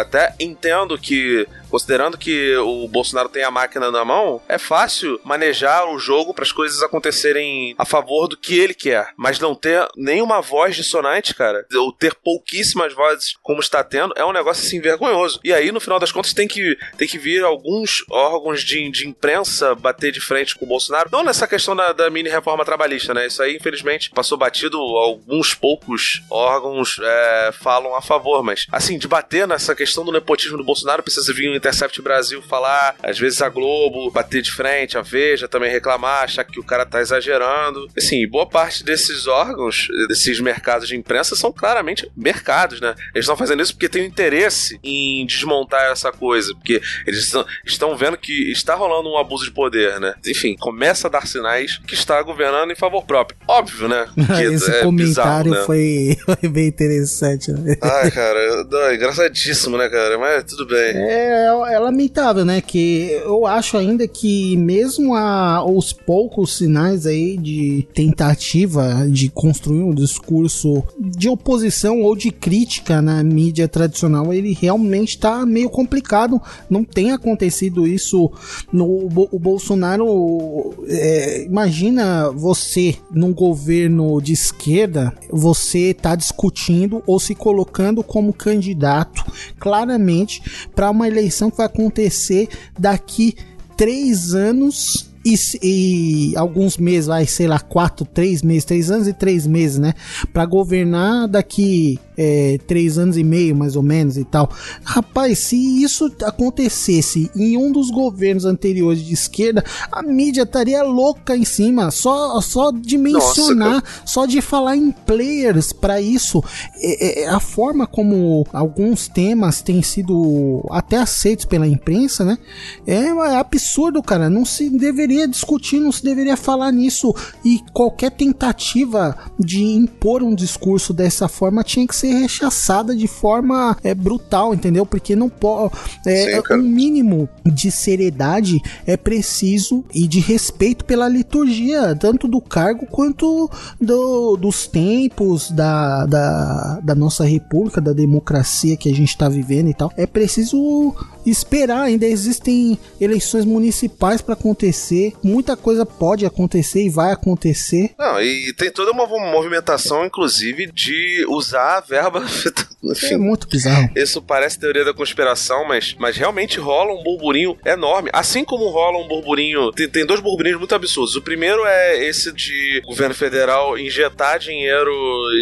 [0.00, 5.88] até entendo que considerando que o Bolsonaro tem a máquina na mão, é fácil manejar
[5.88, 9.86] o jogo para as coisas acontecerem a favor do que ele quer, mas não ter
[9.96, 14.80] nenhuma voz dissonante, cara, ou ter pouquíssimas vozes como está tendo, é um negócio assim
[14.80, 15.40] vergonhoso.
[15.44, 19.06] E aí, no final das contas, tem que, tem que vir alguns órgãos de, de
[19.06, 21.08] imprensa bater de frente com o Bolsonaro.
[21.12, 23.26] Não nessa questão da, da mini reforma trabalhista, né?
[23.26, 24.78] Isso aí, infelizmente, passou batido.
[24.78, 30.56] Alguns poucos órgãos é, falam a favor, mas assim, de bater nessa questão do nepotismo
[30.56, 35.02] do Bolsonaro, precisa vir Intercept Brasil falar, às vezes a Globo bater de frente, a
[35.02, 37.86] Veja também reclamar, achar que o cara tá exagerando.
[37.96, 42.94] Assim, boa parte desses órgãos, desses mercados de imprensa, são claramente mercados, né?
[43.14, 47.32] Eles estão fazendo isso porque têm interesse em desmontar essa coisa, porque eles
[47.64, 50.14] estão, vendo que está rolando um abuso de poder, né?
[50.26, 53.38] Enfim, começa a dar sinais que está governando em favor próprio.
[53.46, 54.06] Óbvio, né?
[54.30, 55.66] Que Esse é comentário bizarro, né?
[55.66, 57.76] foi, foi bem interessante, né?
[57.82, 60.18] Ai, cara, é engraçadíssimo, né, cara?
[60.18, 60.96] Mas tudo bem.
[60.96, 62.60] É, é lamentável, né?
[62.60, 69.82] Que eu acho ainda que mesmo a, os poucos sinais aí de tentativa de construir
[69.82, 76.40] um discurso de oposição ou de crítica na mídia tradicional, ele realmente tá meio complicado.
[76.68, 78.30] Não tem acontecido isso
[78.72, 80.74] no o Bolsonaro.
[80.88, 89.24] é, imagina você num governo de esquerda, você tá discutindo ou se colocando como candidato
[89.58, 90.42] claramente
[90.74, 93.36] para uma eleição que vai acontecer daqui
[93.76, 99.12] três anos e, e alguns meses, vai, sei lá, quatro, três meses, três anos e
[99.12, 99.94] três meses, né?
[100.32, 104.50] Para governar daqui é, três anos e meio, mais ou menos e tal.
[104.82, 111.36] Rapaz, se isso acontecesse em um dos governos anteriores de esquerda, a mídia estaria louca
[111.36, 116.42] em cima, só, só de mencionar, só de falar em players para isso.
[116.76, 122.38] É, é, a forma como alguns temas têm sido até aceitos pela imprensa, né?
[122.86, 124.30] É, é absurdo, cara.
[124.30, 127.14] Não se deveria discutir, não se deveria falar nisso.
[127.44, 133.76] E qualquer tentativa de impor um discurso dessa forma tinha que ser rechaçada de forma
[133.82, 134.84] é, brutal, entendeu?
[134.86, 135.74] Porque não pode.
[136.06, 142.40] É, Sim, um mínimo de seriedade é preciso e de respeito pela liturgia, tanto do
[142.40, 149.08] cargo quanto do- dos tempos da, da, da nossa república, da democracia que a gente
[149.10, 149.92] está vivendo e tal.
[149.96, 150.94] É preciso
[151.24, 157.92] esperar, ainda existem eleições municipais para acontecer, muita coisa pode acontecer e vai acontecer.
[157.98, 162.24] Não, e tem toda uma movimentação, inclusive, de usar a verba.
[162.82, 163.90] É Enfim, muito bizarro.
[163.94, 168.08] Isso parece teoria da conspiração, mas, mas realmente rola um burburinho enorme.
[168.10, 169.70] Assim como rola um burburinho.
[169.72, 171.14] Tem, tem dois burburinhos muito absurdos.
[171.14, 174.90] O primeiro é esse de governo federal injetar dinheiro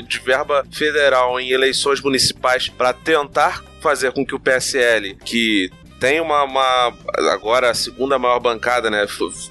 [0.09, 6.21] de verba federal em eleições municipais para tentar fazer com que o PSL, que tem
[6.21, 6.93] uma, uma-
[7.33, 9.07] agora a segunda maior bancada, né?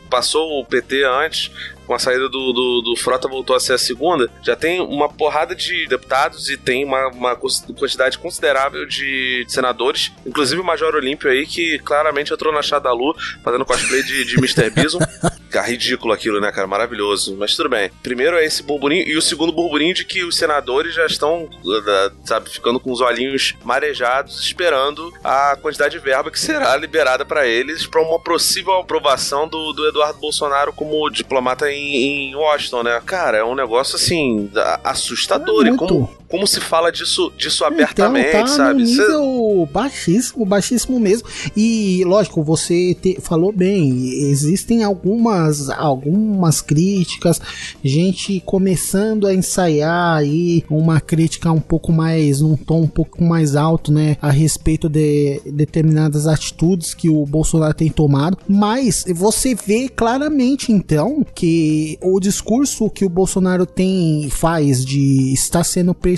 [0.09, 1.51] Passou o PT antes,
[1.87, 5.07] com a saída do, do, do Frota voltou a ser a segunda, já tem uma
[5.07, 11.31] porrada de deputados e tem uma, uma quantidade considerável de senadores, inclusive o Major Olímpio
[11.31, 14.69] aí, que claramente entrou na Shadalu fazendo cosplay de, de Mr.
[14.69, 14.99] Bison.
[15.49, 16.67] Cara, ridículo aquilo, né, cara?
[16.67, 17.35] Maravilhoso.
[17.37, 17.89] Mas tudo bem.
[18.03, 22.25] Primeiro é esse burburinho, e o segundo burburinho de que os senadores já estão, uh,
[22.25, 27.47] sabe, ficando com os olhinhos marejados, esperando a quantidade de verba que será liberada para
[27.47, 33.01] eles para uma possível aprovação do, do Eduardo Bolsonaro como diplomata em, em Washington, né?
[33.05, 34.49] Cara, é um negócio assim
[34.83, 35.65] assustador.
[35.65, 35.85] É e muito.
[35.85, 38.81] como, como se fala disso, disso abertamente, então, tá sabe?
[38.81, 41.27] num Cê- nível baixíssimo, baixíssimo mesmo.
[41.55, 47.39] E lógico, você te- falou bem, existem algumas algumas críticas,
[47.83, 53.55] gente começando a ensaiar aí uma crítica um pouco mais num tom um pouco mais
[53.55, 59.87] alto, né, a respeito de determinadas atitudes que o Bolsonaro tem tomado, mas você vê
[59.89, 66.16] claramente então que o discurso que o Bolsonaro tem faz de estar sendo perseguido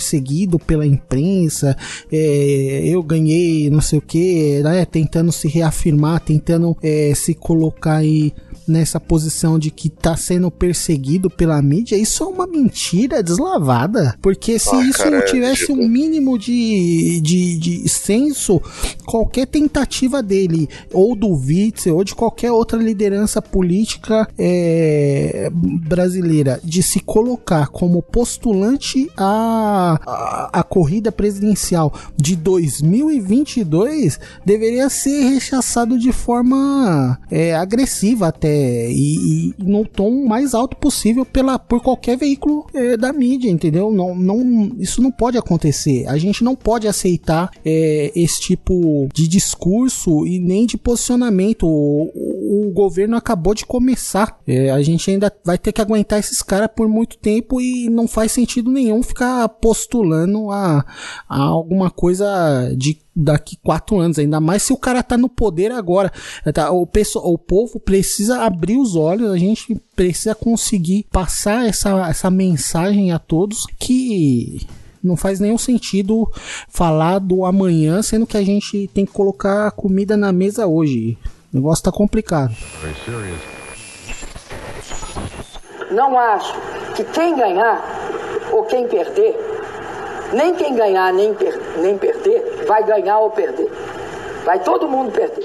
[0.58, 1.76] pela imprensa,
[2.10, 7.96] é, eu ganhei não sei o que, né, tentando se reafirmar, tentando é, se colocar
[7.96, 8.32] aí
[8.70, 14.14] nessa posição de que tá sendo perseguido pela mídia, isso é uma mentira deslavada.
[14.22, 15.82] Porque se Ah, isso cara, é tivesse ridículo.
[15.82, 18.60] um mínimo de, de, de senso,
[19.04, 26.82] qualquer tentativa dele, ou do Witzel, ou de qualquer outra liderança política é, brasileira, de
[26.82, 35.98] se colocar como postulante a a, a, a corrida presidencial de 2022 deveria ser rechaçado
[35.98, 38.59] de forma é, agressiva até
[38.90, 43.90] e, e no tom mais alto possível pela, por qualquer veículo é, da mídia, entendeu?
[43.90, 46.06] Não, não, isso não pode acontecer.
[46.08, 51.66] A gente não pode aceitar é, esse tipo de discurso e nem de posicionamento.
[52.52, 54.38] O, governo acabou de começar.
[54.46, 58.08] É, a gente ainda vai ter que aguentar esses caras por muito tempo e não
[58.08, 60.84] faz sentido nenhum ficar postulando a,
[61.28, 65.70] a alguma coisa de daqui quatro anos, ainda mais se o cara tá no poder
[65.70, 66.10] agora.
[66.52, 66.70] Tá?
[66.72, 72.30] O, pessoal, o povo precisa abrir os olhos, a gente precisa conseguir passar essa, essa
[72.30, 74.66] mensagem a todos que
[75.02, 76.28] não faz nenhum sentido
[76.68, 81.16] falar do amanhã, sendo que a gente tem que colocar comida na mesa hoje.
[81.52, 82.54] O negócio tá complicado.
[85.90, 86.54] Não acho
[86.94, 87.82] que quem ganhar
[88.52, 89.36] ou quem perder,
[90.32, 93.68] nem quem ganhar nem, per nem perder, vai ganhar ou perder.
[94.44, 95.44] Vai todo mundo perder.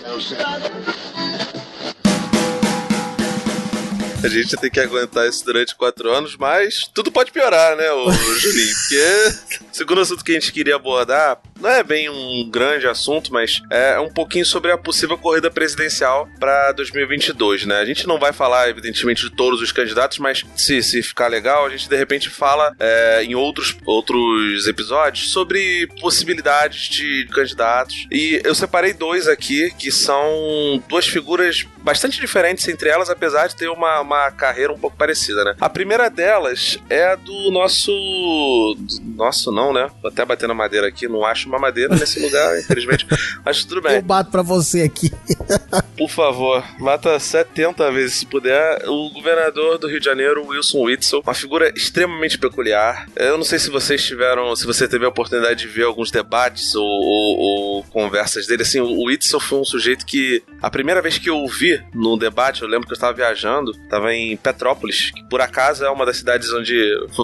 [4.23, 8.11] A gente tem que aguentar isso durante quatro anos, mas tudo pode piorar, né, o
[8.11, 8.73] Julinho?
[8.75, 13.31] Porque o segundo assunto que a gente queria abordar não é bem um grande assunto,
[13.31, 17.79] mas é um pouquinho sobre a possível corrida presidencial para 2022, né?
[17.79, 21.65] A gente não vai falar, evidentemente, de todos os candidatos, mas se, se ficar legal,
[21.65, 28.05] a gente de repente fala é, em outros, outros episódios sobre possibilidades de candidatos.
[28.11, 33.55] E eu separei dois aqui que são duas figuras bastante diferentes entre elas, apesar de
[33.55, 35.55] ter uma, uma carreira um pouco parecida, né?
[35.59, 37.91] A primeira delas é a do nosso.
[37.91, 39.89] do nosso, não, né?
[40.01, 43.05] Vou até bater na madeira aqui, não acho uma madeira nesse lugar, infelizmente.
[43.43, 43.95] Mas tudo bem.
[43.97, 45.11] Eu bato pra você aqui.
[45.97, 48.83] Por favor, mata 70 vezes se puder.
[48.87, 53.07] O governador do Rio de Janeiro, Wilson Witzel, uma figura extremamente peculiar.
[53.15, 56.75] Eu não sei se vocês tiveram, se você teve a oportunidade de ver alguns debates
[56.75, 58.63] ou, ou- ou conversas dele.
[58.63, 62.61] Assim, o Witzel foi um sujeito que, a primeira vez que eu vi no debate,
[62.61, 66.17] eu lembro que eu estava viajando, estava em Petrópolis, que por acaso é uma das
[66.17, 66.75] cidades onde.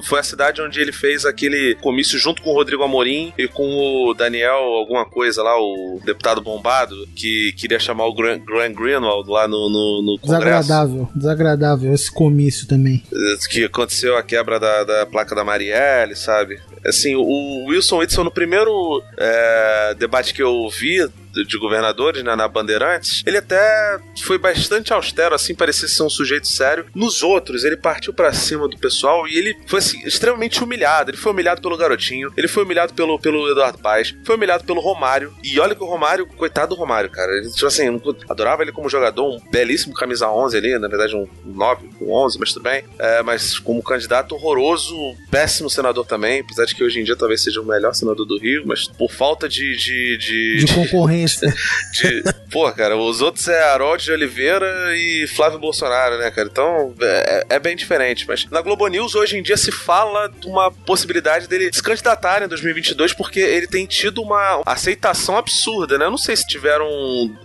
[0.06, 3.64] Foi a cidade onde ele fez aquele comício junto com o Rodrigo Amorim e com
[3.68, 9.30] o Daniel, alguma coisa lá, o deputado bombado, que queria chamar o Grant, Grant Greenwald
[9.30, 10.46] lá no, no, no Congresso.
[10.46, 13.04] Desagradável, desagradável esse comício também.
[13.50, 16.60] Que aconteceu a quebra da, da placa da Marielle, sabe?
[16.86, 22.48] Assim, o Wilson Whitson, no primeiro é, debate que eu vi de governadores né, na
[22.48, 26.86] Bandeirantes, ele até foi bastante austero, assim, parecia ser um sujeito sério.
[26.94, 31.12] Nos outros, ele partiu pra cima do pessoal e ele foi assim, extremamente humilhado.
[31.12, 34.82] Ele foi humilhado pelo garotinho, ele foi humilhado pelo, pelo Eduardo Paes, foi humilhado pelo
[34.82, 35.34] Romário.
[35.44, 37.32] E olha que o Romário, coitado do Romário, cara.
[37.32, 41.28] Ele, tipo assim, adorava ele como jogador, um belíssimo camisa 11 ali, na verdade um
[41.46, 42.84] 9, um 11, mas tudo bem.
[43.00, 44.96] É, mas como candidato horroroso,
[45.30, 48.38] péssimo senador também, apesar de que hoje em dia talvez seja o melhor senador do
[48.38, 49.76] Rio, mas por falta de.
[49.76, 51.21] de, de, De concorrência.
[51.26, 56.48] De- Pô, cara, os outros é Harold de Oliveira e Flávio Bolsonaro, né, cara?
[56.52, 58.26] Então é, é bem diferente.
[58.28, 62.44] Mas na Globo News hoje em dia se fala de uma possibilidade dele se candidatar
[62.44, 66.06] em 2022 porque ele tem tido uma aceitação absurda, né?
[66.06, 66.88] Eu não sei se tiveram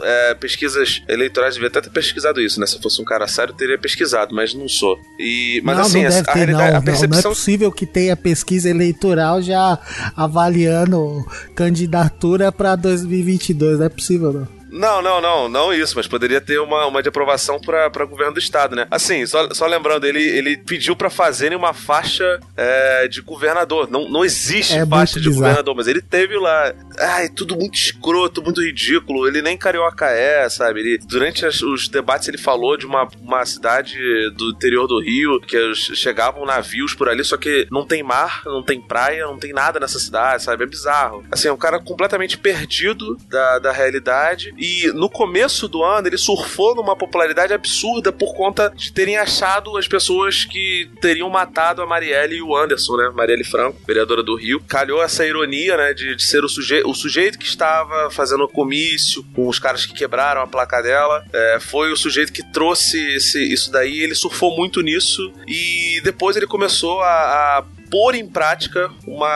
[0.03, 2.67] é, pesquisas eleitorais, devia até ter pesquisado isso, né?
[2.67, 4.99] Se eu fosse um cara sério, eu teria pesquisado, mas não sou.
[5.19, 6.71] E, mas não, assim, não a, ter, realidade, não, a não.
[6.73, 9.79] Não é percepção possível que tenha pesquisa eleitoral já
[10.17, 13.66] avaliando candidatura pra 2022.
[13.77, 14.57] Não é possível, não.
[14.69, 18.35] Não, não, não, não isso, mas poderia ter uma, uma de aprovação pra pra governo
[18.35, 18.87] do estado, né?
[18.91, 23.89] Assim, só, só lembrando, ele, ele pediu pra fazerem uma faixa é, de governador.
[23.89, 25.37] Não, não existe É faixa de bizarro.
[25.45, 26.75] governador, mas ele teve lá.
[26.99, 29.27] Ai, tudo muito escroto, muito ridículo.
[29.27, 30.81] Ele nem carioca é, sabe?
[30.81, 33.97] Ele, durante as- os debates ele falou de uma, uma cidade
[34.37, 38.63] do interior do Rio, que chegavam navios por ali, só que não tem mar, não
[38.63, 40.65] tem praia, não tem nada nessa cidade, sabe?
[40.65, 41.25] É bizarro.
[41.31, 44.55] Assim, é um cara completamente perdido da, da realidade.
[44.59, 49.77] E no começo do ano ele surfou numa popularidade absurda por conta de terem achado
[49.77, 53.11] as pessoas que teriam matado a Marielle e o Anderson, né?
[53.15, 54.61] Marielle Franco, vereadora do Rio.
[54.67, 55.93] Calhou essa ironia, né?
[55.95, 59.85] De, de ser o, suje o sujeito que estava fazendo o comício com os caras
[59.87, 61.25] que quebraram a placa dela.
[61.33, 63.99] é, foi o sujeito que trouxe esse- isso daí.
[64.01, 65.33] Ele surfou muito nisso.
[65.47, 69.29] E depois ele começou a- a pôr em prática uma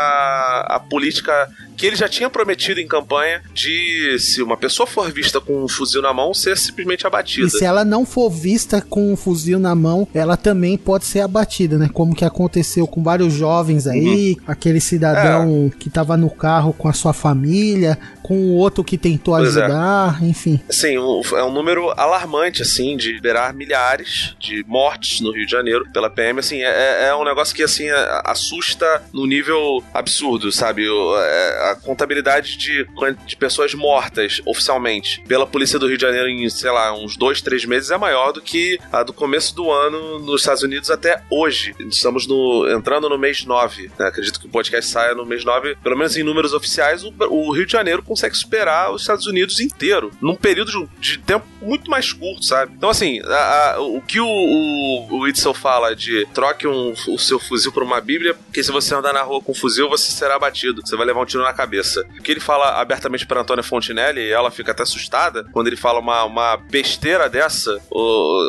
[0.69, 1.49] a política
[1.81, 5.69] que ele já tinha prometido em campanha de se uma pessoa for vista com um
[5.69, 7.47] fuzil na mão, ser simplesmente abatida.
[7.47, 11.21] E se ela não for vista com um fuzil na mão, ela também pode ser
[11.21, 11.89] abatida, né?
[11.91, 16.93] Como que aconteceu com vários jovens aí, aquele cidadão que tava no carro com a
[16.93, 19.65] sua família, com o outro que tentou Pois é.
[19.65, 20.61] ajudar, enfim.
[20.69, 25.51] Assim, o- é um número alarmante, assim, de liberar milhares de mortes no Rio de
[25.53, 30.53] Janeiro pela PM, assim, é, é um negócio que, assim, é- assusta no nível absurdo,
[30.53, 30.85] sabe?
[30.87, 32.87] É- a contabilidade de,
[33.27, 37.41] de pessoas mortas, oficialmente, pela polícia do Rio de Janeiro em, sei lá, uns dois,
[37.41, 41.23] três meses é maior do que a do começo do ano nos Estados Unidos até
[41.31, 41.75] hoje.
[41.81, 44.07] Estamos no, entrando no mês 9, né?
[44.09, 47.53] Acredito que o podcast saia no mês 9, pelo menos em números oficiais, o, o
[47.53, 51.91] Rio de Janeiro consegue superar os Estados Unidos inteiro, num período de, de tempo muito
[51.91, 52.73] mais curto, sabe?
[52.77, 57.19] Então, assim, a- a- o que o, o, o Itzel fala de troque um- o
[57.19, 60.11] seu fuzil por uma bíblia, porque se você andar na rua com um fuzil, você
[60.11, 62.05] será abatido, você vai levar um tiro na cabeça.
[62.23, 65.99] Que ele fala abertamente para Antônia Fontinelli, e ela fica até assustada, quando ele fala
[66.01, 67.79] uma, uma besteira dessa,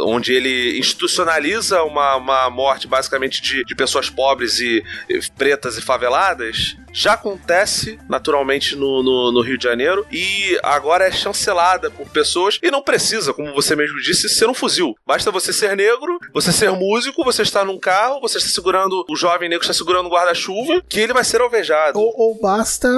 [0.06, 5.82] onde ele institucionaliza uma, uma morte basicamente de, de pessoas pobres e, e pretas e
[5.82, 12.08] faveladas, já acontece naturalmente no, no, no Rio de Janeiro e agora é chancelada por
[12.10, 14.96] pessoas e não precisa, como você mesmo disse, ser um fuzil.
[15.06, 19.16] Basta você ser negro, você ser músico, você estar num carro, você está segurando, o
[19.16, 22.00] jovem negro está segurando um guarda-chuva, que ele vai ser alvejado.
[22.00, 22.89] Ou, ou basta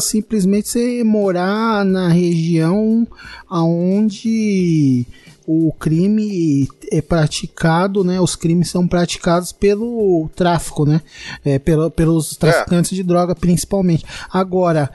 [0.00, 3.06] simplesmente você morar na região
[3.48, 5.06] aonde
[5.50, 8.20] o crime é praticado, né?
[8.20, 11.00] Os crimes são praticados pelo tráfico, né?
[11.42, 14.04] É, pelo- pelos traficantes de droga, principalmente.
[14.30, 14.90] Agora,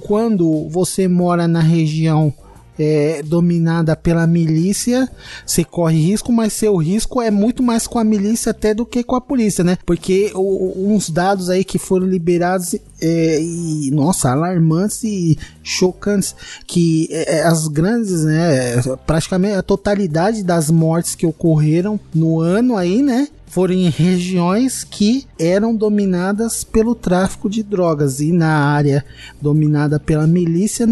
[0.00, 2.34] quando você mora na região
[2.78, 5.08] é, dominada pela milícia,
[5.46, 9.02] você corre risco, mas seu risco é muito mais com a milícia até do que
[9.02, 9.78] com a polícia, né?
[9.86, 16.34] Porque o- uns dados aí que foram liberados é, e, nossa, alarmantes e chocantes,
[16.66, 22.76] que é, é, as grandes, né, praticamente a totalidade das mortes que ocorreram no ano
[22.76, 29.04] aí, né, foram em regiões que eram dominadas pelo tráfico de drogas e na área
[29.40, 30.88] dominada pela milícia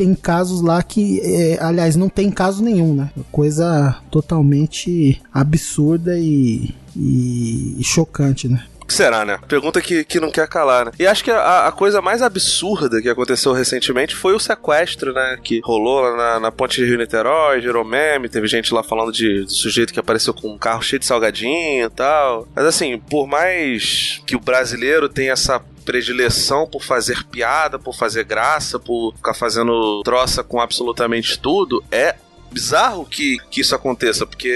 [0.00, 3.10] tem casos lá que, é, aliás, não tem caso nenhum, né?
[3.30, 8.64] Coisa totalmente absurda e, e- e chocante, né?
[8.86, 9.38] Que será, né?
[9.46, 10.92] Pergunta que, que não quer calar, né?
[10.98, 15.38] E acho que a, a coisa mais absurda que aconteceu recentemente foi o sequestro, né?
[15.44, 19.42] Que rolou lá na, na ponte de Rio-Niterói, gerou meme, teve gente lá falando de,
[19.44, 22.48] do sujeito que apareceu com um carro cheio de salgadinho e tal.
[22.56, 28.24] Mas assim, por mais que o brasileiro tenha essa predileção por fazer piada, por fazer
[28.24, 32.16] graça, por ficar fazendo troça com absolutamente tudo, é
[32.50, 34.52] bizarro que, que isso aconteça, porque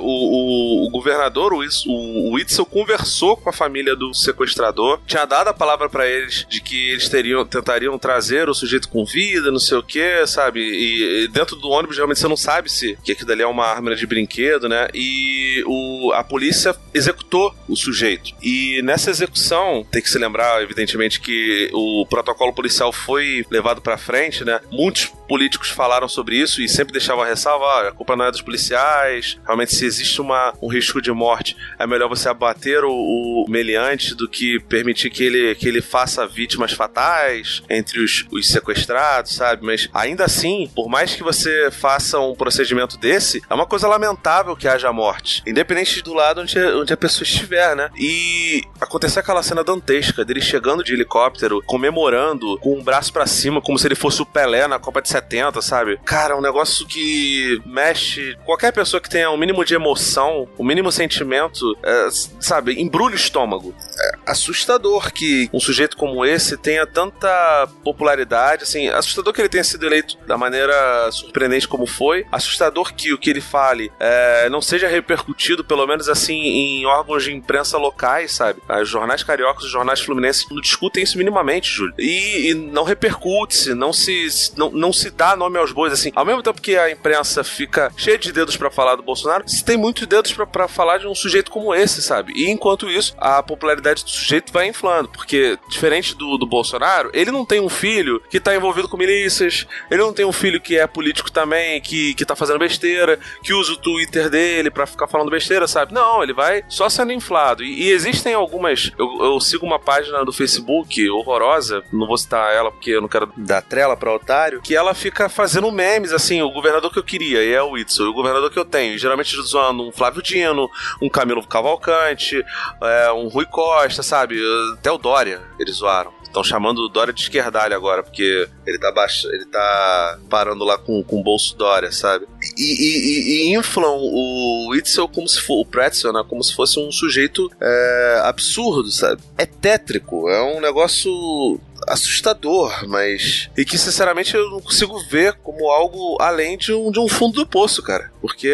[0.00, 5.48] o, o, o governador, o, o, o conversou com a família do sequestrador, tinha dado
[5.48, 9.58] a palavra pra eles de que eles teriam, tentariam trazer o sujeito com vida, não
[9.58, 10.60] sei o que, sabe?
[10.60, 13.66] E, e dentro do ônibus, realmente, você não sabe se que aquilo dali é uma
[13.66, 14.88] arma de brinquedo, né?
[14.94, 18.32] E o, a polícia executou o sujeito.
[18.42, 23.98] E nessa execução, tem que se lembrar, evidentemente, que o protocolo policial foi levado pra
[23.98, 24.60] frente, né?
[24.70, 28.30] Muitos políticos falaram sobre isso e sempre deixavam a ressalva, "Ah, a culpa não é
[28.30, 32.90] dos policiais, realmente se existe uma, um risco de morte, é melhor você abater o,
[32.92, 38.48] o meliante do que permitir que ele, que ele faça vítimas fatais entre os, os
[38.48, 39.64] sequestrados, sabe?
[39.64, 44.56] Mas ainda assim, por mais que você faça um procedimento desse, é uma coisa lamentável
[44.56, 47.90] que haja morte, independente do lado onde, onde a pessoa estiver, né?
[47.98, 53.60] E aconteceu aquela cena dantesca dele chegando de helicóptero, comemorando com o braço pra cima,
[53.60, 55.98] como se ele fosse o Pelé na Copa de 70, sabe?
[56.04, 58.36] Cara, é um negócio que mexe.
[58.44, 62.08] Qualquer pessoa que tenha o mínimo de emoção, o mínimo sentimento, é,
[62.40, 63.74] sabe, embrulha o estômago.
[64.00, 69.64] É assustador que um sujeito como esse tenha tanta popularidade, assim, assustador que ele tenha
[69.64, 74.60] sido eleito da maneira surpreendente como foi, assustador que o que ele fale é, não
[74.60, 78.60] seja repercutido, pelo menos assim, em órgãos de imprensa locais, sabe?
[78.82, 81.94] Os jornais cariocas, os jornais fluminenses não discutem isso minimamente, Júlio.
[81.98, 86.10] E, e não repercute-se, não se, não, não se dá nome aos bois, assim.
[86.14, 89.64] Ao mesmo tempo que a imprensa fica cheia de dedos pra falar do Bolsonaro, se
[89.64, 92.32] tem muitos dedos pra- pra falar de um sujeito como esse, sabe?
[92.36, 97.30] E enquanto isso, a popularidade do sujeito vai inflando, porque diferente do, do Bolsonaro, ele
[97.30, 100.76] não tem um filho que tá envolvido com milícias, ele não tem um filho que
[100.78, 105.06] é político também, que, que tá fazendo besteira, que usa o Twitter dele pra ficar
[105.06, 105.92] falando besteira, sabe?
[105.92, 107.62] Não, ele vai só sendo inflado.
[107.62, 108.92] E, e existem algumas.
[108.98, 113.08] Eu, eu sigo uma página do Facebook horrorosa, não vou citar ela porque eu não
[113.08, 117.04] quero dar trela pra otário, que ela fica fazendo memes, assim, o governador que eu
[117.04, 120.22] queria, e é o Whitson, e o governador que eu tenho, geralmente zoando um Flávio
[120.22, 120.68] Dino,
[121.02, 122.44] um Camilo Cavalcante,
[122.82, 124.40] é, um Rui Costa, sabe?
[124.74, 126.12] Até o Dória, eles zoaram.
[126.24, 130.76] Estão chamando o Dória de esquerdalho agora, porque ele tá baixo, ele tá parando lá
[130.76, 132.26] com, com o bolso Dória, sabe?
[132.58, 136.24] E, e, e- e inflam o Witzel como se for o Pretzel, né?
[136.28, 139.22] Como se fosse um sujeito é, absurdo, sabe?
[139.38, 143.50] É tétrico, é um negócio assustador, mas.
[143.56, 147.34] E que, sinceramente, eu não consigo ver como algo além de um, de um fundo
[147.34, 148.10] do poço, cara.
[148.20, 148.52] Porque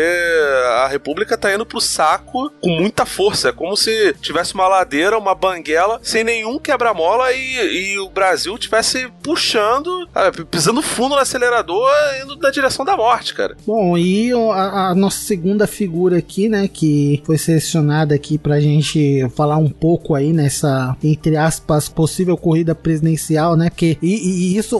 [0.82, 3.50] a República tá indo pro saco com muita força.
[3.50, 8.58] É como se tivesse uma ladeira, uma banguela, sem nenhum quebra-mola e, e o Brasil
[8.58, 10.08] tivesse puxando,
[10.50, 11.88] pisando fundo no acelerador,
[12.22, 13.56] indo na direção da morte, cara.
[13.66, 19.28] Bom, e a, a nossa segunda figura aqui, né, que foi selecionada aqui pra gente
[19.36, 23.09] falar um pouco aí nessa, entre aspas, possível corrida presidencial,
[23.56, 24.78] né, porque, e, e isso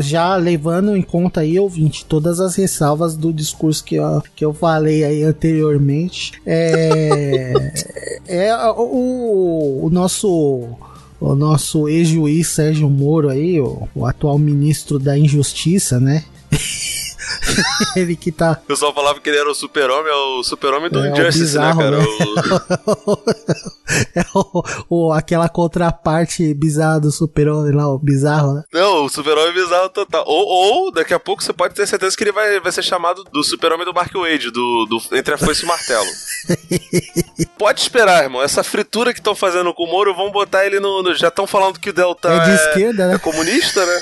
[0.00, 4.52] já levando em conta aí, ouvinte, todas as ressalvas do discurso que eu, que eu
[4.52, 7.52] falei aí anteriormente, é,
[8.26, 10.68] é o, o nosso...
[11.24, 16.24] O nosso ex-juiz Sérgio Moro aí, o, o atual ministro da Injustiça, né?
[17.96, 18.58] ele que tá.
[18.62, 21.82] O pessoal falava que ele era o super-homem, é o super-homem do É, Injustice, bizarro,
[21.82, 21.98] né, cara?
[21.98, 22.04] né?
[22.96, 23.22] O-
[24.14, 24.62] é o,
[25.08, 28.62] o- aquela contraparte bizarra do super-homem lá, o bizarro, né?
[28.72, 30.24] Não, o super-homem bizarro total.
[30.26, 33.24] Ou, ou, daqui a pouco você pode ter certeza que ele vai, vai ser chamado
[33.24, 36.08] do super-homem do Mark Wade, do, do Entre a Foice e o Martelo.
[37.58, 38.42] pode esperar, irmão.
[38.42, 41.02] Essa fritura que estão fazendo com o Moro, vão botar ele no.
[41.02, 43.14] no- já estão falando que o Delta É de esquerda, né?
[43.14, 44.00] é comunista, né?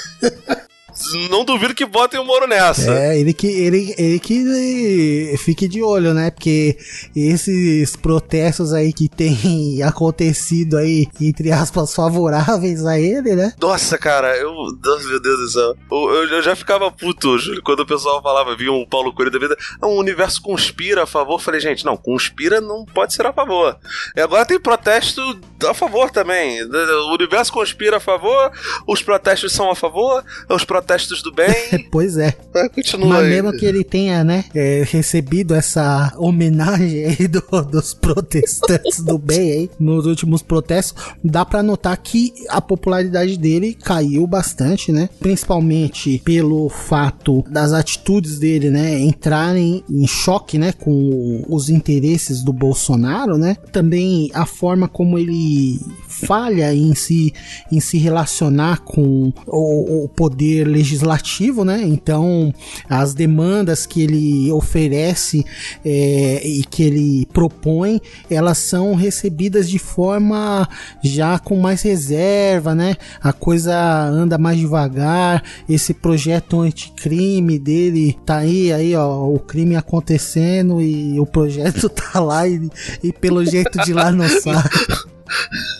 [1.30, 2.90] Não duvido que botem o Moro nessa.
[2.92, 6.30] É, ele que, ele, ele que eh, fique de olho, né?
[6.30, 6.76] Porque
[7.16, 13.52] esses protestos aí que tem acontecido aí, entre aspas, favoráveis a ele, né?
[13.60, 14.52] Nossa, cara, eu.
[14.84, 15.74] Nossa, meu Deus do céu.
[15.90, 19.30] Eu, eu- eu já ficava puto, Júlio, quando o pessoal falava, via um Paulo Coelho
[19.30, 21.34] da vida, "Ah, o universo conspira a favor.
[21.34, 23.76] Eu falei, gente, não, conspira não pode ser a favor.
[24.16, 25.20] E agora tem protesto
[25.68, 26.62] a favor também.
[26.62, 28.50] O universo conspira a favor,
[28.86, 30.89] os protestos são a favor, os protestos
[31.22, 31.54] do bem.
[31.90, 32.34] Pois é.
[32.54, 33.30] Ah, Continua Mas aí.
[33.30, 39.52] mesmo que ele tenha, né, é, recebido essa homenagem aí do- dos protestantes do bem
[39.52, 45.08] aí, nos últimos protestos, dá pra notar que a popularidade dele caiu bastante, né?
[45.18, 52.52] Principalmente pelo fato das atitudes dele, né, entrarem em choque, né, com os interesses do
[52.52, 53.56] Bolsonaro, né?
[53.72, 55.80] Também a forma como ele
[56.26, 57.32] falha em se,
[57.70, 61.82] em se relacionar com o, o poder legislativo, né?
[61.84, 62.52] Então,
[62.88, 65.44] as demandas que ele oferece
[65.84, 68.00] é, e que ele propõe,
[68.30, 70.68] elas são recebidas de forma
[71.02, 72.96] já com mais reserva, né?
[73.22, 75.42] A coisa anda mais devagar.
[75.68, 82.20] Esse projeto anticrime dele tá aí, aí, ó, o crime acontecendo e o projeto tá
[82.20, 82.68] lá e,
[83.02, 84.62] e pelo jeito de lá não sai.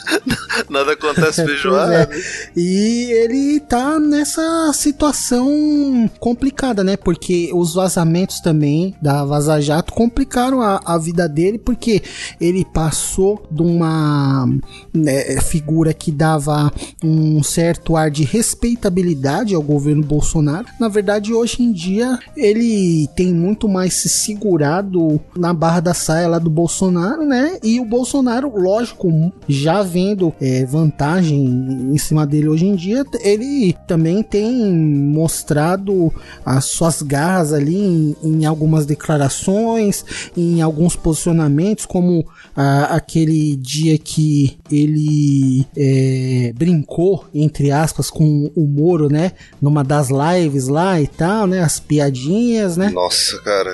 [0.69, 2.03] Nada acontece feijoada.
[2.03, 2.09] é.
[2.55, 6.97] E ele tá nessa situação complicada, né?
[6.97, 12.01] Porque os vazamentos também da Vaza Jato complicaram a, a vida dele, porque
[12.39, 14.47] ele passou de uma
[14.93, 16.71] né, figura que dava
[17.03, 20.65] um certo ar de respeitabilidade ao governo Bolsonaro.
[20.79, 26.27] Na verdade, hoje em dia, ele tem muito mais se segurado na barra da saia
[26.27, 27.57] lá do Bolsonaro, né?
[27.63, 33.77] E o Bolsonaro, lógico, já vendo é, vantagem em cima dele hoje em dia, ele
[33.87, 36.11] também tem mostrado
[36.43, 40.03] as suas garras ali em, em algumas declarações,
[40.35, 42.25] em alguns posicionamentos, como
[42.55, 49.33] ah, aquele dia que ele é, brincou, entre aspas, com o Moro, né?
[49.61, 51.61] Numa das lives lá e tal, né?
[51.61, 52.89] As piadinhas, né?
[52.89, 53.71] Nossa, cara,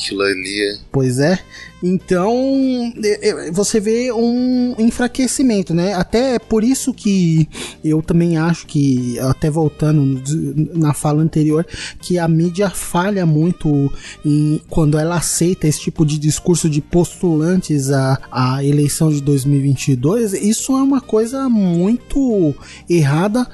[0.00, 0.78] aquilo ali.
[0.90, 1.38] Pois é.
[1.82, 5.94] Então, é, é, você vê um enfraquecimento, né?
[5.94, 7.48] Até é por isso que
[7.82, 10.22] eu também acho que, até voltando
[10.74, 11.66] na fala anterior,
[12.00, 13.90] que a mídia falha muito
[14.24, 20.34] em, quando ela aceita esse tipo de discurso de postulantes à, à eleição de 2022.
[20.34, 22.54] Isso é uma coisa muito
[22.88, 23.46] errada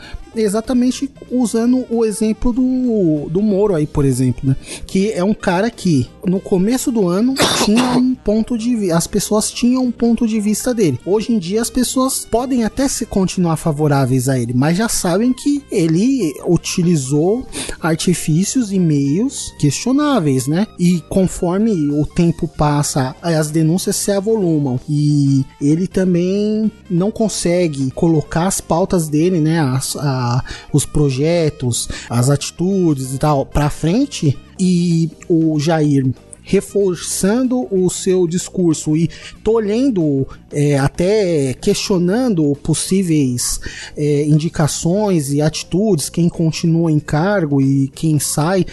[0.42, 4.56] exatamente usando o exemplo do, do Moro aí, por exemplo, né?
[4.86, 7.34] Que é um cara que no começo do ano
[7.64, 10.98] tinha um ponto de as pessoas tinham um ponto de vista dele.
[11.06, 15.32] Hoje em dia as pessoas podem até se continuar favoráveis a ele, mas já sabem
[15.32, 17.46] que ele utilizou
[17.80, 20.66] artifícios e meios questionáveis, né?
[20.78, 28.46] E conforme o tempo passa, as denúncias se avolumam e ele também não consegue colocar
[28.46, 29.60] as pautas dele, né?
[29.60, 30.25] As, a-
[30.72, 34.36] os projetos, as atitudes e tal, pra frente.
[34.58, 36.06] E o Jair
[36.46, 39.10] reforçando o seu discurso e
[39.42, 43.60] tolhendo, é, até questionando possíveis
[43.96, 48.64] é, indicações e atitudes, quem continua em cargo e quem sai,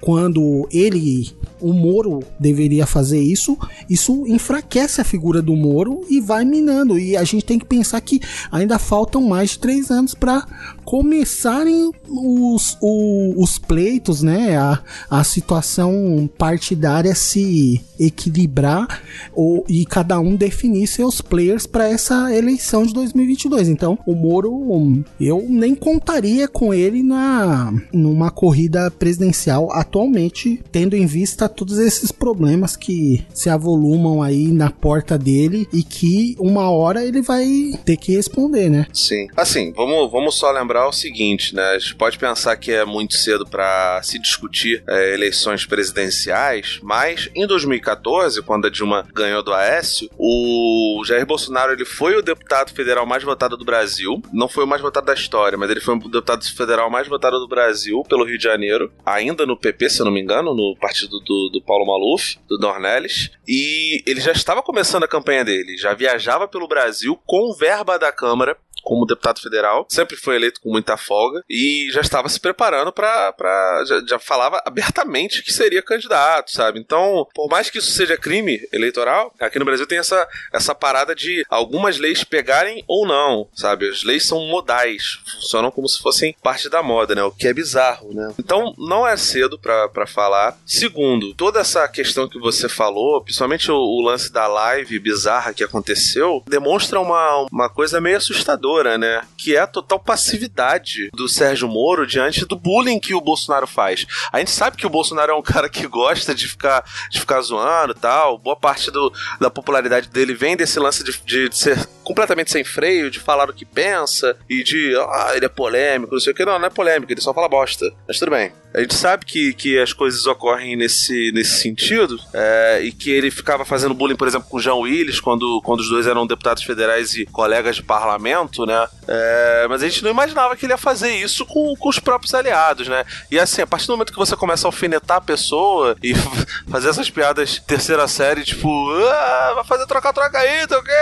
[0.00, 3.56] quando ele, o Moro, deveria fazer isso,
[3.88, 6.98] isso enfraquece a figura do Moro e vai minando.
[6.98, 10.46] E a gente tem que pensar que ainda faltam mais de três anos para
[10.84, 14.56] começarem os, o- os pleitos, né?
[14.56, 14.80] A,
[15.10, 19.02] a situação partidária se equilibrar
[19.34, 23.68] ou, e cada um definir seus players para essa eleição de 2022.
[23.68, 31.06] Então, o Moro, eu nem contaria com ele na numa corrida presidencial atualmente, tendo em
[31.06, 37.04] vista todos esses problemas que se avolumam aí na porta dele e que uma hora
[37.04, 37.46] ele vai
[37.84, 38.86] ter que responder, né?
[38.92, 39.28] Sim.
[39.36, 41.62] Assim, vamos, vamos só lembrar o seguinte, né?
[41.70, 47.28] A gente pode pensar que é muito cedo para se discutir é, eleições presidenciais, mas
[47.34, 52.72] em 2014, quando a Dilma ganhou do Aécio, o Jair Bolsonaro ele foi o deputado
[52.72, 54.20] federal mais votado do Brasil.
[54.32, 57.38] Não foi o mais votado da história, mas ele foi o deputado federal mais votado
[57.38, 60.76] do Brasil pelo Rio de Janeiro, ainda no PP, se eu não me engano, no
[60.80, 63.30] partido do, do Paulo Maluf, do Dornelles.
[63.46, 68.12] E ele já estava começando a campanha dele, já viajava pelo Brasil com verba da
[68.12, 72.92] Câmara como deputado federal, sempre foi eleito com muita folga e já estava se preparando
[72.92, 76.78] para já, já falava abertamente que seria candidato, sabe?
[76.78, 81.14] Então, por mais que isso seja crime eleitoral, aqui no Brasil tem essa, essa parada
[81.14, 83.88] de algumas leis pegarem ou não, sabe?
[83.88, 87.22] As leis são modais, funcionam como se fossem parte da moda, né?
[87.22, 88.34] O que é bizarro, né?
[88.38, 90.56] Então, não é cedo para falar.
[90.64, 95.64] Segundo, toda essa questão que você falou, principalmente o, o lance da live bizarra que
[95.64, 98.65] aconteceu, demonstra uma, uma coisa meio assustadora,
[98.98, 99.22] né?
[99.36, 104.06] Que é a total passividade do Sérgio Moro diante do bullying que o Bolsonaro faz.
[104.32, 107.40] A gente sabe que o Bolsonaro é um cara que gosta de ficar, de ficar
[107.40, 108.38] zoando e tal.
[108.38, 113.10] Boa parte do, da popularidade dele vem desse lance de, de ser completamente sem freio,
[113.10, 116.44] de falar o que pensa e de, ah, ele é polêmico, não sei o que.
[116.44, 117.92] Não, não é polêmico, ele só fala bosta.
[118.06, 118.52] Mas tudo bem.
[118.72, 123.30] A gente sabe que, que as coisas ocorrem nesse, nesse sentido é, e que ele
[123.30, 126.62] ficava fazendo bullying, por exemplo, com o João Willis, quando, quando os dois eram deputados
[126.62, 128.86] federais e colegas de parlamento, né?
[129.08, 132.34] É, mas a gente não imaginava que ele ia fazer isso com, com os próprios
[132.34, 133.04] aliados, né?
[133.30, 136.12] E assim, a partir do momento que você começa a alfinetar a pessoa e
[136.70, 138.68] fazer essas piadas terceira série, tipo,
[139.08, 140.92] ah, vai fazer troca-troca aí, tá ok?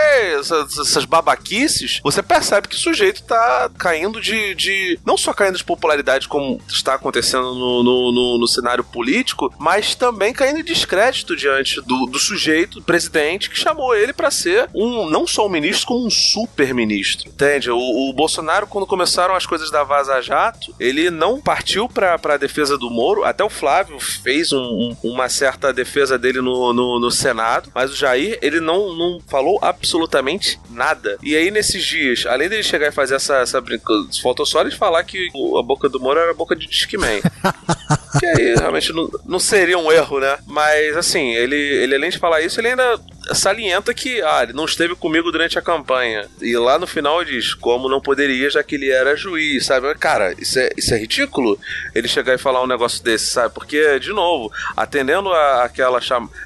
[0.95, 4.97] Essas, babaquices, você percebe que o sujeito tá caindo de, de.
[5.05, 9.93] Não só caindo de popularidade, como está acontecendo no, no, no- no cenário político, mas
[9.95, 15.09] também caindo em descrédito diante do, do sujeito, presidente, que chamou ele pra ser um,
[15.09, 17.27] não só um ministro, como um super ministro.
[17.29, 17.69] Entende?
[17.69, 22.37] O, o Bolsonaro, quando começaram as coisas da Vaza Jato, ele não partiu pra, pra
[22.37, 26.99] defesa do Moro, até o Flávio fez um- um- uma certa defesa dele no, no,
[26.99, 30.84] no Senado, mas o Jair, ele não, não falou absolutamente nada.
[31.23, 34.71] E aí, nesses dias, além dele chegar e fazer essa, essa brincadeira, faltou só ele
[34.71, 35.27] falar que
[35.57, 37.21] a boca do Moro era a boca de Discman.
[38.19, 40.37] que aí realmente não, não seria um erro, né?
[40.45, 42.99] Mas assim, ele, ele além de falar isso, ele ainda
[43.33, 46.27] salienta que ah, ele não esteve comigo durante a campanha.
[46.41, 49.93] E lá no final diz, como não poderia, já que ele era juiz, sabe?
[49.95, 51.59] Cara, isso é, isso é ridículo
[51.93, 53.53] ele chegar e falar um negócio desse, sabe?
[53.53, 55.99] Porque, de novo, atendendo a, aquela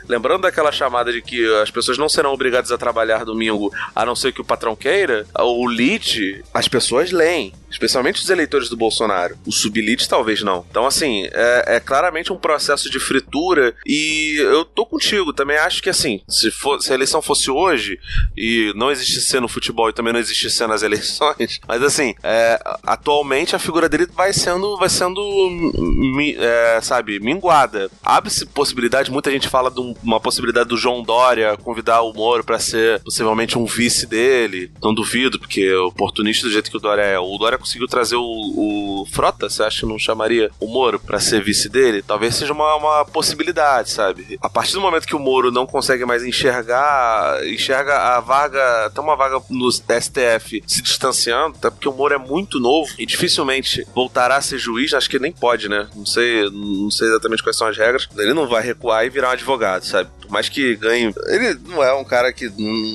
[0.08, 4.16] lembrando daquela chamada de que as pessoas não serão obrigadas a trabalhar domingo, a não
[4.16, 7.54] ser que o patrão queira, o lead, as pessoas leem.
[7.70, 9.38] Especialmente os eleitores do Bolsonaro.
[9.46, 10.66] O sublite talvez não.
[10.70, 15.32] Então, assim, é, é claramente um processo de fritura e eu tô contigo.
[15.34, 18.00] Também acho que, assim, se, for- se a eleição fosse hoje
[18.38, 23.56] e não existisse no futebol e também não existisse nas eleições, mas, assim, é, atualmente
[23.56, 27.90] a figura dele vai sendo, vai sendo mi- é, sabe, minguada.
[28.04, 32.44] Abre-se possibilidade, muita gente fala de um- uma possibilidade do João Dória convidar o Moro
[32.44, 34.72] pra ser possivelmente um vice dele.
[34.82, 37.20] Não duvido, porque é oportunista do jeito que o Dória é.
[37.20, 41.20] O Dória conseguiu trazer o, o Frota, você acha que não chamaria o Moro pra
[41.20, 42.02] ser vice dele?
[42.02, 44.38] Talvez seja uma, uma possibilidade, sabe?
[44.42, 49.00] A partir do momento que o Moro não consegue mais enxergar, enxerga a vaga, até
[49.02, 53.86] uma vaga no STF se distanciando, até porque o Moro é muito novo e dificilmente
[53.94, 55.88] voltará a ser juiz, acho que nem pode, né?
[55.96, 58.08] Não sei, não sei exatamente quais são as regras.
[58.18, 60.10] Ele não vai recuar e virar um advogado, sabe?
[60.22, 61.14] Por mais que ganhe.
[61.28, 62.50] Ele não é um cara que.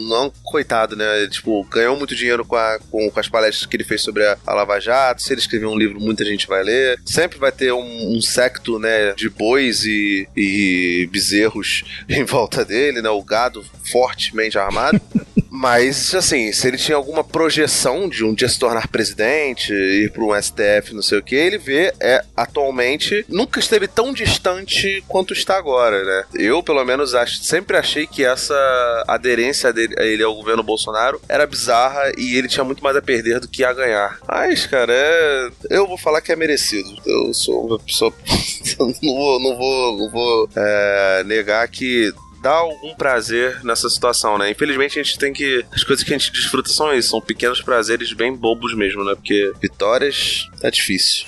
[0.08, 1.26] Não coitado, né?
[1.28, 4.36] Tipo, ganhou muito dinheiro com, a- com, com as palestras que ele fez sobre a,
[4.46, 5.22] a Lava Jato.
[5.22, 6.98] Se ele escrever um livro, muita gente vai ler.
[7.04, 9.12] Sempre vai ter um, um secto, né?
[9.12, 13.10] De bois e, e bezerros em volta dele, né?
[13.10, 15.00] O gado fortemente armado.
[15.56, 20.24] Mas, assim, se ele tinha alguma projeção de um dia se tornar presidente, ir para
[20.24, 25.32] um STF, não sei o que, ele vê, é, atualmente, nunca esteve tão distante quanto
[25.32, 26.24] está agora, né?
[26.34, 31.20] Eu, pelo menos, acho, sempre achei que essa aderência dele, a ele ao governo Bolsonaro
[31.28, 34.18] era bizarra e ele tinha muito mais a perder do que a ganhar.
[34.46, 35.50] Mas, cara, é...
[35.70, 36.94] eu vou falar que é merecido.
[37.06, 38.12] Eu sou uma pessoa.
[38.78, 44.50] não vou, não vou, não vou é, negar que dá algum prazer nessa situação, né?
[44.50, 45.64] Infelizmente a gente tem que.
[45.72, 49.14] As coisas que a gente desfruta são isso, são pequenos prazeres bem bobos mesmo, né?
[49.14, 51.26] Porque vitórias é difícil.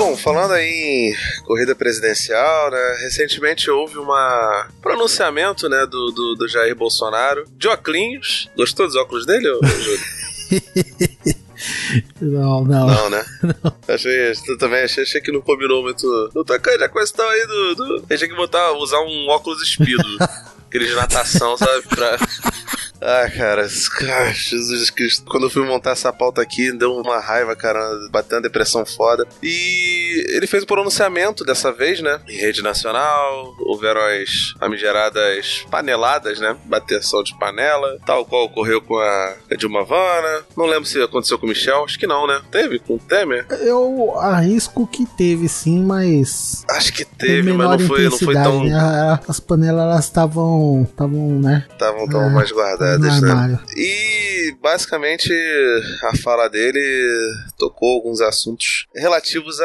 [0.00, 2.96] Bom, falando aí em corrida presidencial, né?
[3.02, 4.06] Recentemente houve um
[4.80, 8.48] pronunciamento, né, do, do, do Jair Bolsonaro de óculos.
[8.56, 10.00] Gostou dos óculos dele, ô, Júlio?
[12.18, 12.86] Não, não.
[12.86, 13.22] Não, né?
[13.86, 16.30] Achei, tu também achei, achei que não combinou muito.
[16.34, 17.74] Não tocando a questão aí do.
[17.74, 18.06] do...
[18.10, 20.02] Achei que botar, usar um óculos espido.
[20.66, 21.82] Aquele de natação, sabe?
[21.88, 22.16] Pra.
[23.02, 25.24] Ah, cara, ah, Jesus Cristo.
[25.30, 27.80] Quando eu fui montar essa pauta aqui, deu uma raiva, cara,
[28.10, 29.26] bateu uma depressão foda.
[29.42, 32.20] E ele fez o pronunciamento dessa vez, né?
[32.28, 36.56] Em rede nacional, houveram as famigeradas paneladas, né?
[36.64, 40.42] Bateção de panela, tal qual ocorreu com a Dilma Vana.
[40.56, 42.40] Não lembro se aconteceu com o Michel, acho que não, né?
[42.50, 43.46] Teve com o Temer?
[43.60, 46.64] Eu arrisco que teve sim, mas.
[46.70, 48.64] Acho que teve, mas não foi, não foi tão.
[48.64, 49.18] né?
[49.26, 50.86] As panelas elas estavam.
[50.88, 51.66] estavam, né?
[51.70, 52.56] Estavam tão É, mais no
[52.90, 53.30] guardadas, né?
[53.30, 53.60] armário.
[53.76, 55.32] E basicamente
[56.02, 56.80] a fala dele
[57.58, 59.64] tocou alguns assuntos relativos à,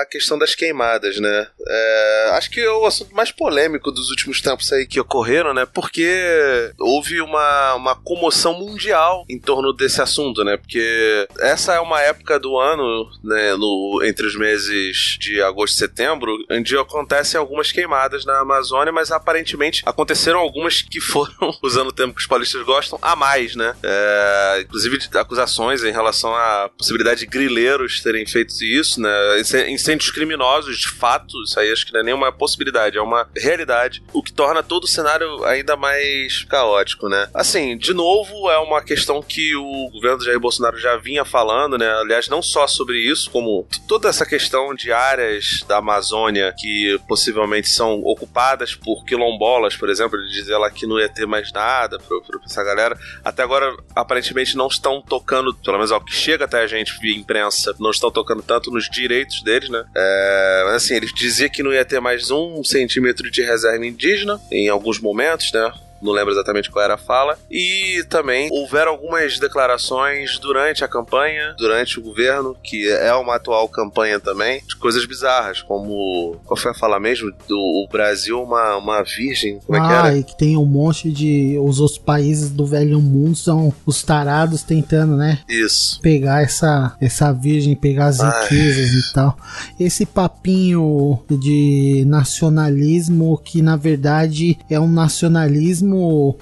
[0.00, 1.46] à questão das queimadas, né?
[1.66, 5.66] É, acho que é o assunto mais polêmico dos últimos tempos aí que ocorreram, né?
[5.66, 10.56] Porque houve uma, uma comoção mundial em torno desse assunto, né?
[10.56, 13.54] Porque essa é uma época do ano, né?
[13.56, 19.10] No, entre os meses de agosto e setembro, onde acontecem algumas queimadas na Amazônia, mas
[19.10, 23.74] aparentemente aconteceram algumas que foram, usando o termo que os paulistas gostam, a mais, né?
[23.82, 29.10] É, inclusive de acusações em relação à possibilidade de grileiros terem feito isso, né?
[29.68, 34.02] Incêndios criminosos, de fato, isso aí acho que não é nenhuma possibilidade, é uma realidade,
[34.12, 37.28] o que torna todo o cenário ainda mais caótico, né?
[37.34, 41.78] Assim, de novo, é uma questão que o governo do Jair Bolsonaro já vinha falando,
[41.78, 41.88] né?
[42.00, 47.68] Aliás, não só sobre isso, como toda essa questão de áreas da Amazônia que possivelmente
[47.68, 51.98] são ocupadas por quilombolas, por exemplo, ele dizia lá que não ia ter mais nada
[51.98, 52.16] pra
[52.52, 52.98] essa galera.
[53.24, 57.16] Até agora, aparentemente, não estão tocando, pelo menos ao que chega até a gente via
[57.16, 59.84] imprensa, não estão tocando tanto nos direitos deles, né?
[59.96, 64.40] É, mas assim, ele dizia que não ia ter mais um centímetro de reserva indígena
[64.50, 65.72] em alguns momentos, né?
[66.02, 67.38] Não lembro exatamente qual era a fala.
[67.50, 73.68] E também houveram algumas declarações durante a campanha, durante o governo, que é uma atual
[73.68, 76.36] campanha também, de coisas bizarras, como.
[76.44, 77.30] Qual foi a fala mesmo?
[77.48, 79.60] Do o Brasil, uma, uma virgem.
[79.64, 80.16] Como é que ah, era?
[80.18, 81.56] e que tem um monte de.
[81.62, 85.40] Os outros países do velho mundo são os tarados tentando, né?
[85.48, 86.00] Isso.
[86.00, 88.42] Pegar essa, essa virgem, pegar as Ai.
[88.42, 89.36] riquezas e tal.
[89.78, 95.91] Esse papinho de nacionalismo que na verdade é um nacionalismo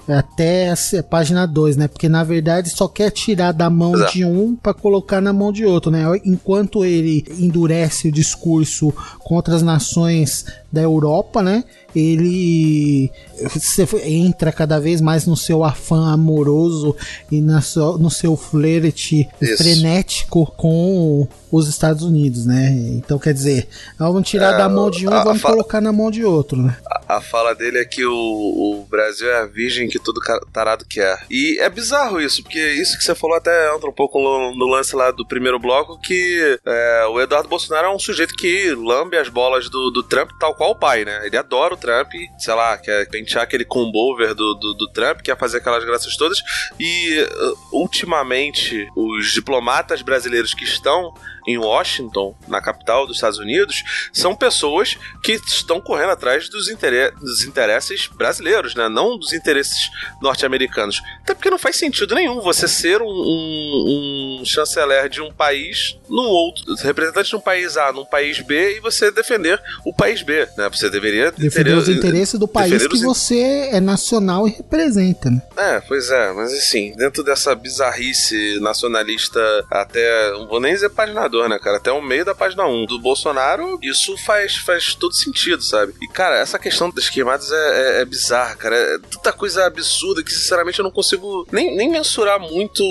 [0.07, 1.87] até a página 2, né?
[1.87, 4.13] Porque na verdade só quer tirar da mão Exato.
[4.13, 6.03] de um pra colocar na mão de outro, né?
[6.25, 11.63] Enquanto ele endurece o discurso contra as nações da Europa, né?
[11.93, 13.11] Ele
[14.05, 16.95] entra cada vez mais no seu afã amoroso
[17.31, 22.69] e na sua- no seu flerte frenético com os Estados Unidos, né?
[22.95, 23.67] Então quer dizer,
[23.99, 26.77] vamos tirar É, da mão de um e vamos colocar na mão de outro, né?
[26.85, 30.21] A, a fala dele é que o, o Brasil é a virgem que todo
[30.53, 31.25] tarado quer.
[31.29, 34.65] E é bizarro isso, porque isso que você falou até entra um pouco no, no
[34.67, 39.17] lance lá do primeiro bloco, que é, o Eduardo Bolsonaro é um sujeito que lambe
[39.17, 41.25] as bolas do, do Trump tal qual o pai, né?
[41.25, 45.35] Ele adora o Trump, sei lá, quer pentear aquele combover do, do, do Trump, quer
[45.35, 46.37] fazer aquelas graças todas.
[46.79, 51.15] E uh, ultimamente, os diplomatas brasileiros que estão
[51.47, 53.83] em Washington, na capital dos Estados Unidos,
[54.13, 58.87] são pessoas que estão correndo atrás dos, dos interesses brasileiros, né?
[58.89, 59.89] Não dos interesses
[60.21, 61.01] norte-americanos.
[61.23, 65.97] Até porque não faz sentido nenhum você ser um, um- um chanceler de um país
[66.09, 70.21] num outro, representante de um país A num país B e você defender o país
[70.21, 70.69] B, né?
[70.69, 75.41] Você deveria Defender os interesses do país que você é nacional e representa, né?
[75.57, 79.39] é, pois é, mas assim, dentro dessa bizarrice nacionalista,
[79.69, 80.89] até, não vou nem dizer
[81.31, 81.77] paginador, né, cara?
[81.77, 85.93] Até o meio da página 1 do Bolsonaro, isso faz, faz todo sentido, sabe?
[86.01, 88.75] E, cara, essa questão das queimadas é, é, é bizarra, cara.
[88.75, 92.83] É tanta coisa absurda que, sinceramente, eu não consigo nem, nem mensurar muito,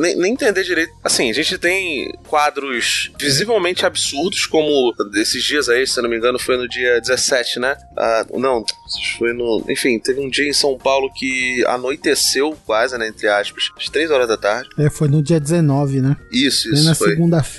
[0.00, 0.92] nem, nem entender direito.
[1.02, 6.38] Assim, a gente tem quadros visivelmente absurdos, como esses dias aí, se não me engano,
[6.38, 7.76] foi no dia 17, né?
[7.96, 8.64] Ah, não,
[9.18, 9.64] foi no.
[9.68, 13.08] Enfim, teve um dia em São Paulo que anoiteceu quase, né?
[13.08, 14.68] Entre aspas, às 3 horas da tarde.
[14.78, 16.16] É, foi no dia 19, né?
[16.32, 16.94] Isso, Foi isso na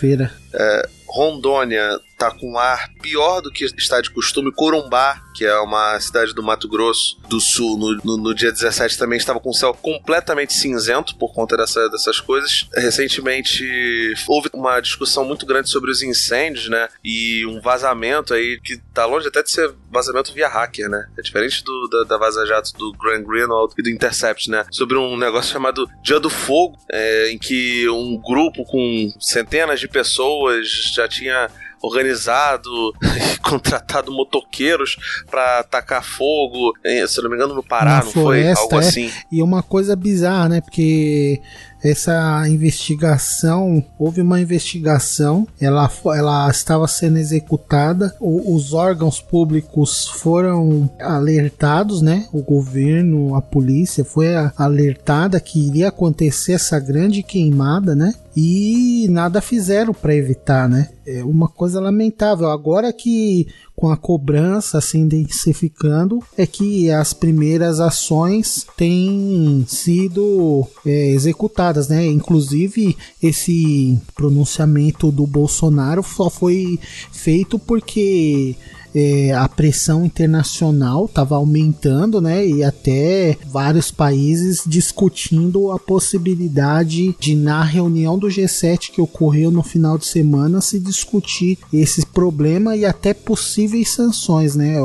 [0.09, 0.27] foi.
[0.49, 0.98] segunda-feira.
[1.09, 4.51] Rondônia tá com um ar pior do que está de costume.
[4.51, 8.97] Corumbá, que é uma cidade do Mato Grosso do Sul, no, no- no dia 17
[8.97, 12.67] também estava com o céu completamente cinzento por conta dessa- dessas coisas.
[12.75, 16.89] Recentemente houve uma discussão muito grande sobre os incêndios, né?
[17.03, 21.07] E um vazamento aí que tá longe até de ser vazamento via hacker, né?
[21.17, 24.65] É diferente do, da, da Vaza Jato do Grant Greenwald e do Intercept, né?
[24.71, 29.87] Sobre um negócio chamado Dia do Fogo, é, em que um grupo com centenas de
[29.87, 30.67] pessoas
[31.01, 31.49] já tinha
[31.81, 32.69] organizado
[33.33, 34.97] e contratado motoqueiros
[35.29, 36.73] pra atacar fogo,
[37.07, 38.73] se não me engano, no Pará, Na não floresta, foi?
[38.73, 38.87] Algo é.
[38.89, 39.11] assim.
[39.31, 40.61] E uma coisa bizarra, né?
[40.61, 41.41] Porque
[41.81, 50.89] essa investigação, houve uma investigação, ela, ela estava sendo executada, o- os órgãos públicos foram
[50.99, 52.27] alertados, né?
[52.33, 54.27] O governo, a polícia foi
[54.57, 58.13] alertada que iria acontecer essa grande queimada, né?
[58.35, 60.89] E nada fizeram para evitar, né?
[61.05, 62.49] É uma coisa lamentável.
[62.49, 71.07] Agora que com a cobrança se intensificando, é que as primeiras ações têm sido é,
[71.07, 72.05] executadas, né?
[72.05, 76.77] Inclusive esse pronunciamento do Bolsonaro só foi
[77.11, 78.55] feito porque
[78.93, 82.45] é, a pressão internacional estava aumentando, né?
[82.45, 89.63] E até vários países discutindo a possibilidade de, na reunião do G7 que ocorreu no
[89.63, 94.75] final de semana, se discutir esse problema e até possíveis sanções, né?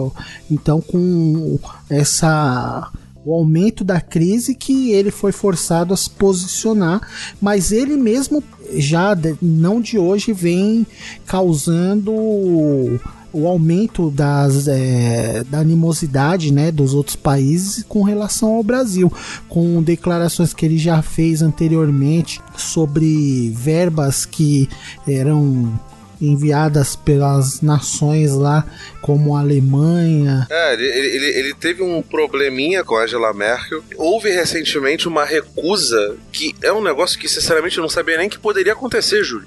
[0.51, 2.91] Então, com essa
[3.25, 7.01] o aumento da crise que ele foi forçado a se posicionar,
[7.41, 8.45] mas ele mesmo
[8.75, 10.87] já não de hoje vem
[11.27, 12.13] causando
[13.35, 19.13] o aumento das, é, da animosidade né, dos outros países com relação ao Brasil,
[19.49, 24.69] com declarações que ele já fez anteriormente sobre verbas que
[25.07, 25.73] eram
[26.27, 28.65] enviadas pelas nações lá,
[29.01, 33.83] como a Alemanha, É, ele, ele, ele teve um probleminha com a Angela Merkel.
[33.97, 38.39] Houve recentemente uma recusa, que é um negócio que, sinceramente, eu não sabia nem que
[38.39, 39.47] poderia acontecer, Júlio.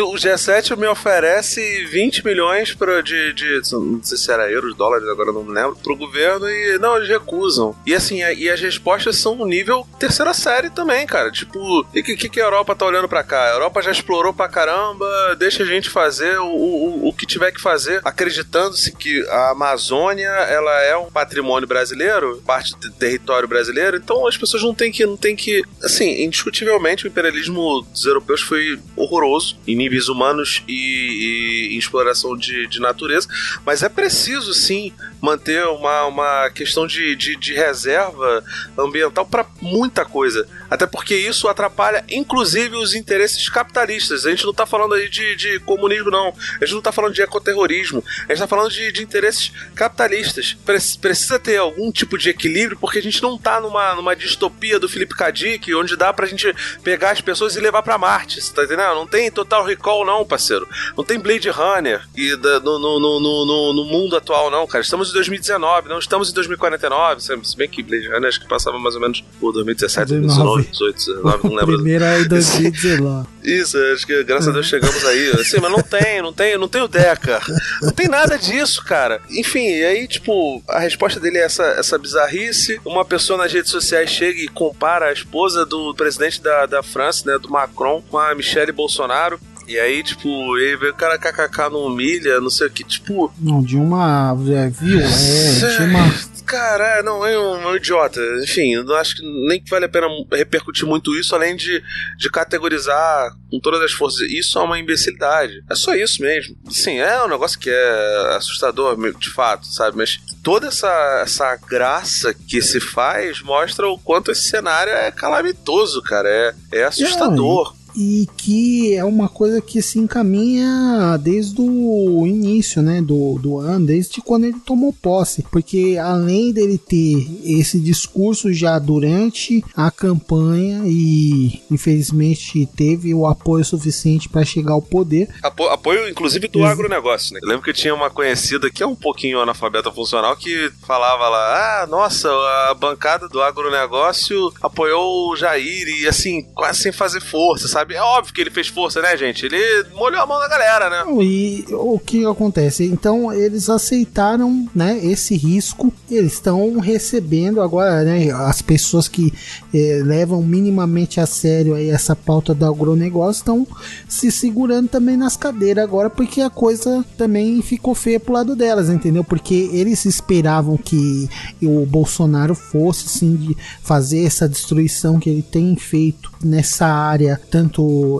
[0.00, 3.60] O G7 me oferece 20 milhões pra, de, de.
[3.72, 5.76] Não sei se era euros, dólares, agora não me lembro.
[5.82, 6.78] Pro governo e.
[6.78, 7.74] Não, eles recusam.
[7.86, 11.30] E assim, a- e as respostas são no nível terceira série também, cara.
[11.30, 13.42] Tipo, o que, que, que a Europa tá olhando pra cá?
[13.44, 15.06] A Europa já explorou pra caramba,
[15.38, 16.01] deixa a gente fazer
[16.38, 21.68] o, o, o que tiver que fazer, acreditando-se que a Amazônia ela é um patrimônio
[21.68, 26.24] brasileiro, parte do território brasileiro, então as pessoas não têm que, não têm que, assim,
[26.24, 32.66] indiscutivelmente o imperialismo dos europeus foi horroroso em níveis humanos e, e em exploração de,
[32.66, 33.28] de natureza,
[33.64, 38.44] mas é preciso sim manter uma, uma questão de, de, de reserva
[38.76, 40.46] ambiental para muita coisa.
[40.72, 44.24] Até porque isso atrapalha, inclusive, os interesses capitalistas.
[44.24, 46.34] A gente não tá falando aí de, de comunismo, não.
[46.58, 48.02] A gente não tá falando de ecoterrorismo.
[48.26, 50.56] A gente tá falando de, de interesses capitalistas.
[50.64, 54.80] Pre- precisa ter algum tipo de equilíbrio, porque a gente não tá numa, numa distopia
[54.80, 55.30] do Philip K.
[55.30, 58.40] Dick, onde dá pra gente pegar as pessoas e levar pra Marte.
[58.40, 58.94] Você tá entendendo?
[58.94, 60.66] Não tem Total Recall, não, parceiro.
[60.96, 64.82] Não tem Blade Runner e no, no, no, no, mundo atual, não, cara.
[64.82, 67.20] Estamos em 2019, não estamos em 2049.
[67.20, 70.61] Se se bem que Blade Runner acho que passava mais ou menos por 2017, 2019,
[70.70, 71.74] 18, 19, não lembro.
[71.76, 73.28] primeiro é em 2019.
[73.42, 75.30] Isso, acho que graças a Deus chegamos aí.
[75.30, 77.40] Assim, mas não tem, não tem, não tem o Deca.
[77.80, 79.20] Não tem nada disso, cara.
[79.30, 82.80] Enfim, e aí, tipo, a resposta dele é essa, essa bizarrice.
[82.84, 87.30] Uma pessoa nas redes sociais chega e compara a esposa do presidente da, da França,
[87.30, 89.40] né, do Macron, com a Michelle Bolsonaro.
[89.66, 93.32] E aí, tipo, ele vê o cara kkk não humilha, não sei o que, tipo.
[93.40, 94.36] Não, de uma.
[94.50, 95.00] É, viu?
[95.00, 96.12] É, de uma.
[96.46, 98.20] Cara, não, é um, é um idiota.
[98.42, 101.82] Enfim, eu não acho que nem que vale a pena repercutir muito isso, além de,
[102.18, 104.20] de categorizar com todas as forças.
[104.30, 105.62] Isso é uma imbecilidade.
[105.70, 106.56] É só isso mesmo.
[106.70, 109.96] Sim, é um negócio que é assustador, de fato, sabe?
[109.96, 116.02] Mas toda essa, essa graça que se faz mostra o quanto esse cenário é calamitoso,
[116.02, 116.28] cara.
[116.28, 117.74] É, é assustador.
[117.96, 123.86] E que é uma coisa que se encaminha desde o início, né, do, do ano,
[123.86, 130.82] desde quando ele tomou posse, porque além dele ter esse discurso já durante a campanha
[130.86, 136.70] e infelizmente teve o apoio suficiente para chegar ao poder, Apo- apoio, inclusive, do Ex-
[136.70, 137.40] agronegócio, né?
[137.42, 141.28] Eu lembro que eu tinha uma conhecida que é um pouquinho analfabeta funcional que falava
[141.28, 142.28] lá: ah, nossa,
[142.70, 147.81] a bancada do agronegócio apoiou o Jair e assim, quase sem fazer força, sabe?
[147.82, 147.94] Sabe?
[147.94, 149.44] É óbvio que ele fez força, né, gente?
[149.44, 151.04] Ele molhou a mão da galera, né?
[151.22, 152.84] E o que acontece?
[152.84, 155.92] Então eles aceitaram, né, esse risco.
[156.10, 159.32] Eles estão recebendo agora, né, as pessoas que
[159.74, 163.66] eh, levam minimamente a sério aí essa pauta do agronegócio estão
[164.08, 168.88] se segurando também nas cadeiras agora porque a coisa também ficou feia pro lado delas,
[168.88, 169.24] entendeu?
[169.24, 171.28] Porque eles esperavam que
[171.62, 177.71] o Bolsonaro fosse sim de fazer essa destruição que ele tem feito nessa área tanto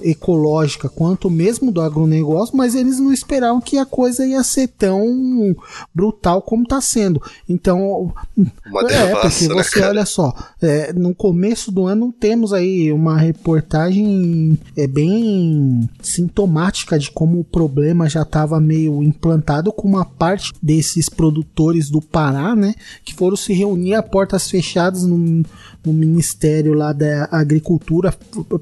[0.02, 5.54] ecológica quanto mesmo do agronegócio, mas eles não esperavam que a coisa ia ser tão
[5.94, 7.20] brutal como tá sendo.
[7.48, 12.92] Então, Uma é, porque né, você olha só, é, no começo do ano temos aí
[12.92, 20.04] uma reportagem é bem sintomática de como o problema já estava meio implantado com uma
[20.04, 22.74] parte desses produtores do Pará, né,
[23.04, 25.42] que foram se reunir a portas fechadas no,
[25.84, 28.14] no Ministério lá da Agricultura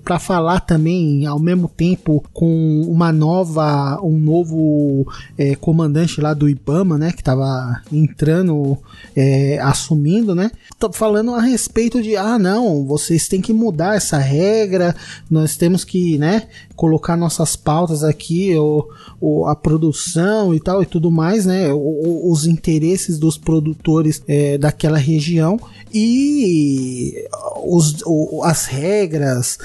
[0.03, 5.07] para falar também ao mesmo tempo com uma nova, um novo
[5.37, 8.79] é, comandante lá do IBAMA, né, que estava entrando,
[9.15, 14.19] é, assumindo, né, tô falando a respeito de, ah, não, vocês têm que mudar essa
[14.19, 14.95] regra,
[15.31, 16.49] nós temos que, né,
[16.81, 18.89] colocar nossas pautas aqui, o,
[19.21, 24.57] o- a produção e tal e tudo mais, né, o- os interesses dos produtores é,
[24.57, 25.61] daquela região
[25.93, 27.27] e
[27.65, 29.59] os, o- as regras,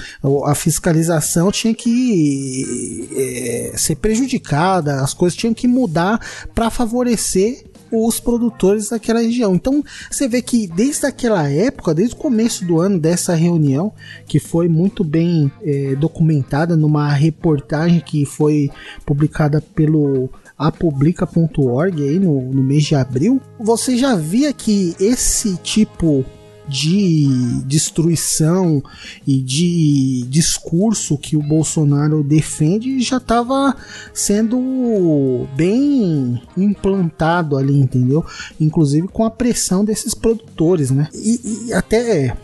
[0.45, 6.19] a fiscalização tinha que é, ser prejudicada, as coisas tinham que mudar
[6.53, 9.55] para favorecer os produtores daquela região.
[9.55, 13.93] Então você vê que desde aquela época, desde o começo do ano dessa reunião,
[14.27, 18.69] que foi muito bem eh, documentada numa reportagem que foi
[19.05, 26.25] publicada pelo apublica.org aí no, no mês de abril, você já via que esse tipo
[26.67, 28.83] de destruição
[29.25, 33.75] e de discurso que o Bolsonaro defende já estava
[34.13, 38.25] sendo bem implantado ali, entendeu?
[38.59, 41.07] Inclusive com a pressão desses produtores, né?
[41.13, 42.35] E, e até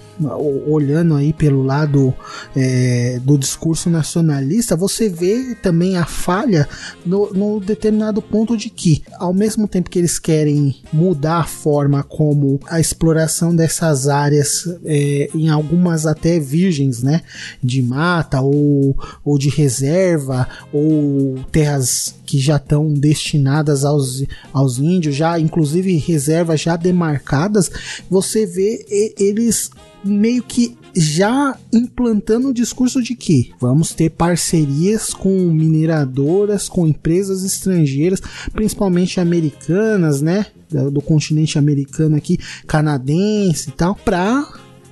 [0.67, 2.13] olhando aí pelo lado
[2.55, 6.67] é, do discurso nacionalista, você vê também a falha
[7.05, 12.03] no, no determinado ponto de que, ao mesmo tempo que eles querem mudar a forma
[12.03, 17.21] como a exploração dessas áreas, é, em algumas até virgens, né,
[17.63, 25.15] de mata ou, ou de reserva ou terras que já estão destinadas aos, aos índios,
[25.15, 27.69] já inclusive reservas já demarcadas,
[28.09, 28.85] você vê
[29.19, 29.69] eles
[30.03, 37.43] meio que já implantando o discurso de que vamos ter parcerias com mineradoras, com empresas
[37.43, 38.21] estrangeiras,
[38.51, 42.37] principalmente americanas, né, do continente americano aqui,
[42.67, 44.47] canadense e tal, para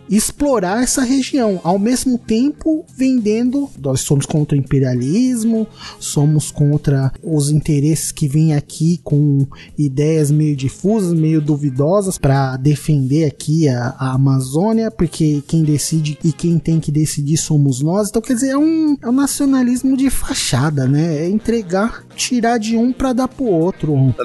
[0.09, 3.69] explorar essa região, ao mesmo tempo vendendo.
[3.79, 5.67] Nós somos contra o imperialismo,
[5.99, 9.45] somos contra os interesses que vêm aqui com
[9.77, 16.31] ideias meio difusas, meio duvidosas para defender aqui a, a Amazônia, porque quem decide e
[16.31, 18.09] quem tem que decidir somos nós.
[18.09, 21.17] Então, quer dizer, é um, é um nacionalismo de fachada, né?
[21.25, 23.95] É entregar, tirar de um para dar pro outro.
[24.19, 24.23] É,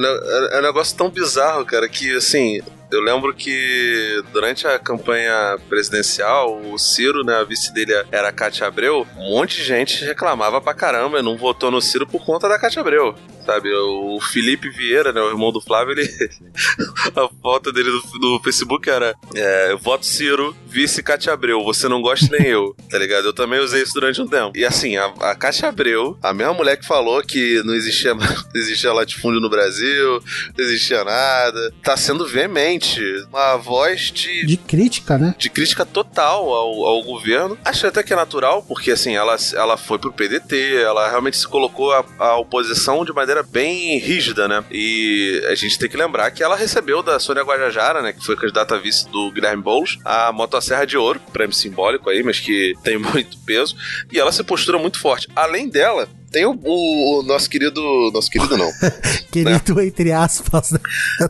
[0.54, 2.60] é- é um negócio tão bizarro, cara, que assim.
[2.94, 8.32] Eu lembro que durante a campanha presidencial, o Ciro, né, a vice dele era a
[8.32, 12.24] Cátia Abreu, um monte de gente reclamava pra caramba e não votou no Ciro por
[12.24, 13.14] conta da Cátia Abreu.
[13.44, 16.04] Sabe, o Felipe Vieira, né, o irmão do Flávio, ele.
[17.14, 17.90] a foto dele
[18.20, 22.98] no, Facebook era: é, voto Ciro, vice Cátia Abreu, você não gosta nem eu, tá
[22.98, 23.26] ligado?
[23.26, 24.52] Eu também usei isso durante um tempo.
[24.56, 28.26] E assim, a, a Cátia Abreu, a mesma mulher que falou que não existia, não
[28.54, 30.22] existia latifúndio no Brasil,
[30.56, 33.00] não existia nada, tá sendo veemente.
[33.28, 35.34] Uma voz de De crítica, né?
[35.38, 37.58] de crítica total ao, ao governo.
[37.64, 41.46] Acho até que é natural, porque assim, ela, ela foi pro PDT, ela realmente se
[41.46, 44.64] colocou à oposição de maneira bem rígida, né?
[44.70, 48.36] E a gente tem que lembrar que ela recebeu da Sônia Guajajara, né, que foi
[48.36, 52.74] candidata a vice do Guilherme Boulos, a motosserra de ouro, prêmio simbólico aí, mas que
[52.82, 53.76] tem muito peso,
[54.12, 55.28] e ela se postura muito forte.
[55.34, 57.80] Além dela, tem o, o- o nosso querido.
[58.12, 58.68] Nosso querido não.
[59.30, 60.72] Querido, entre aspas.
[60.72, 60.78] né?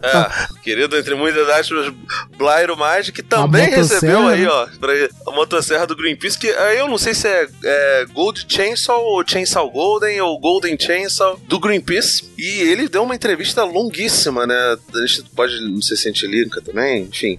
[0.03, 1.93] É, querido, entre muitas aspas,
[2.37, 4.49] Blairo Maggi, que também recebeu aí, né?
[4.49, 4.93] ó, pra,
[5.27, 9.23] a motosserra do Greenpeace, que aí eu não sei se é, é Gold Chainsaw ou
[9.27, 12.31] Chainsaw Golden ou Golden Chainsaw do Greenpeace.
[12.37, 14.76] E ele deu uma entrevista longuíssima, né?
[14.95, 17.39] A gente pode, não se a gente linka também, enfim.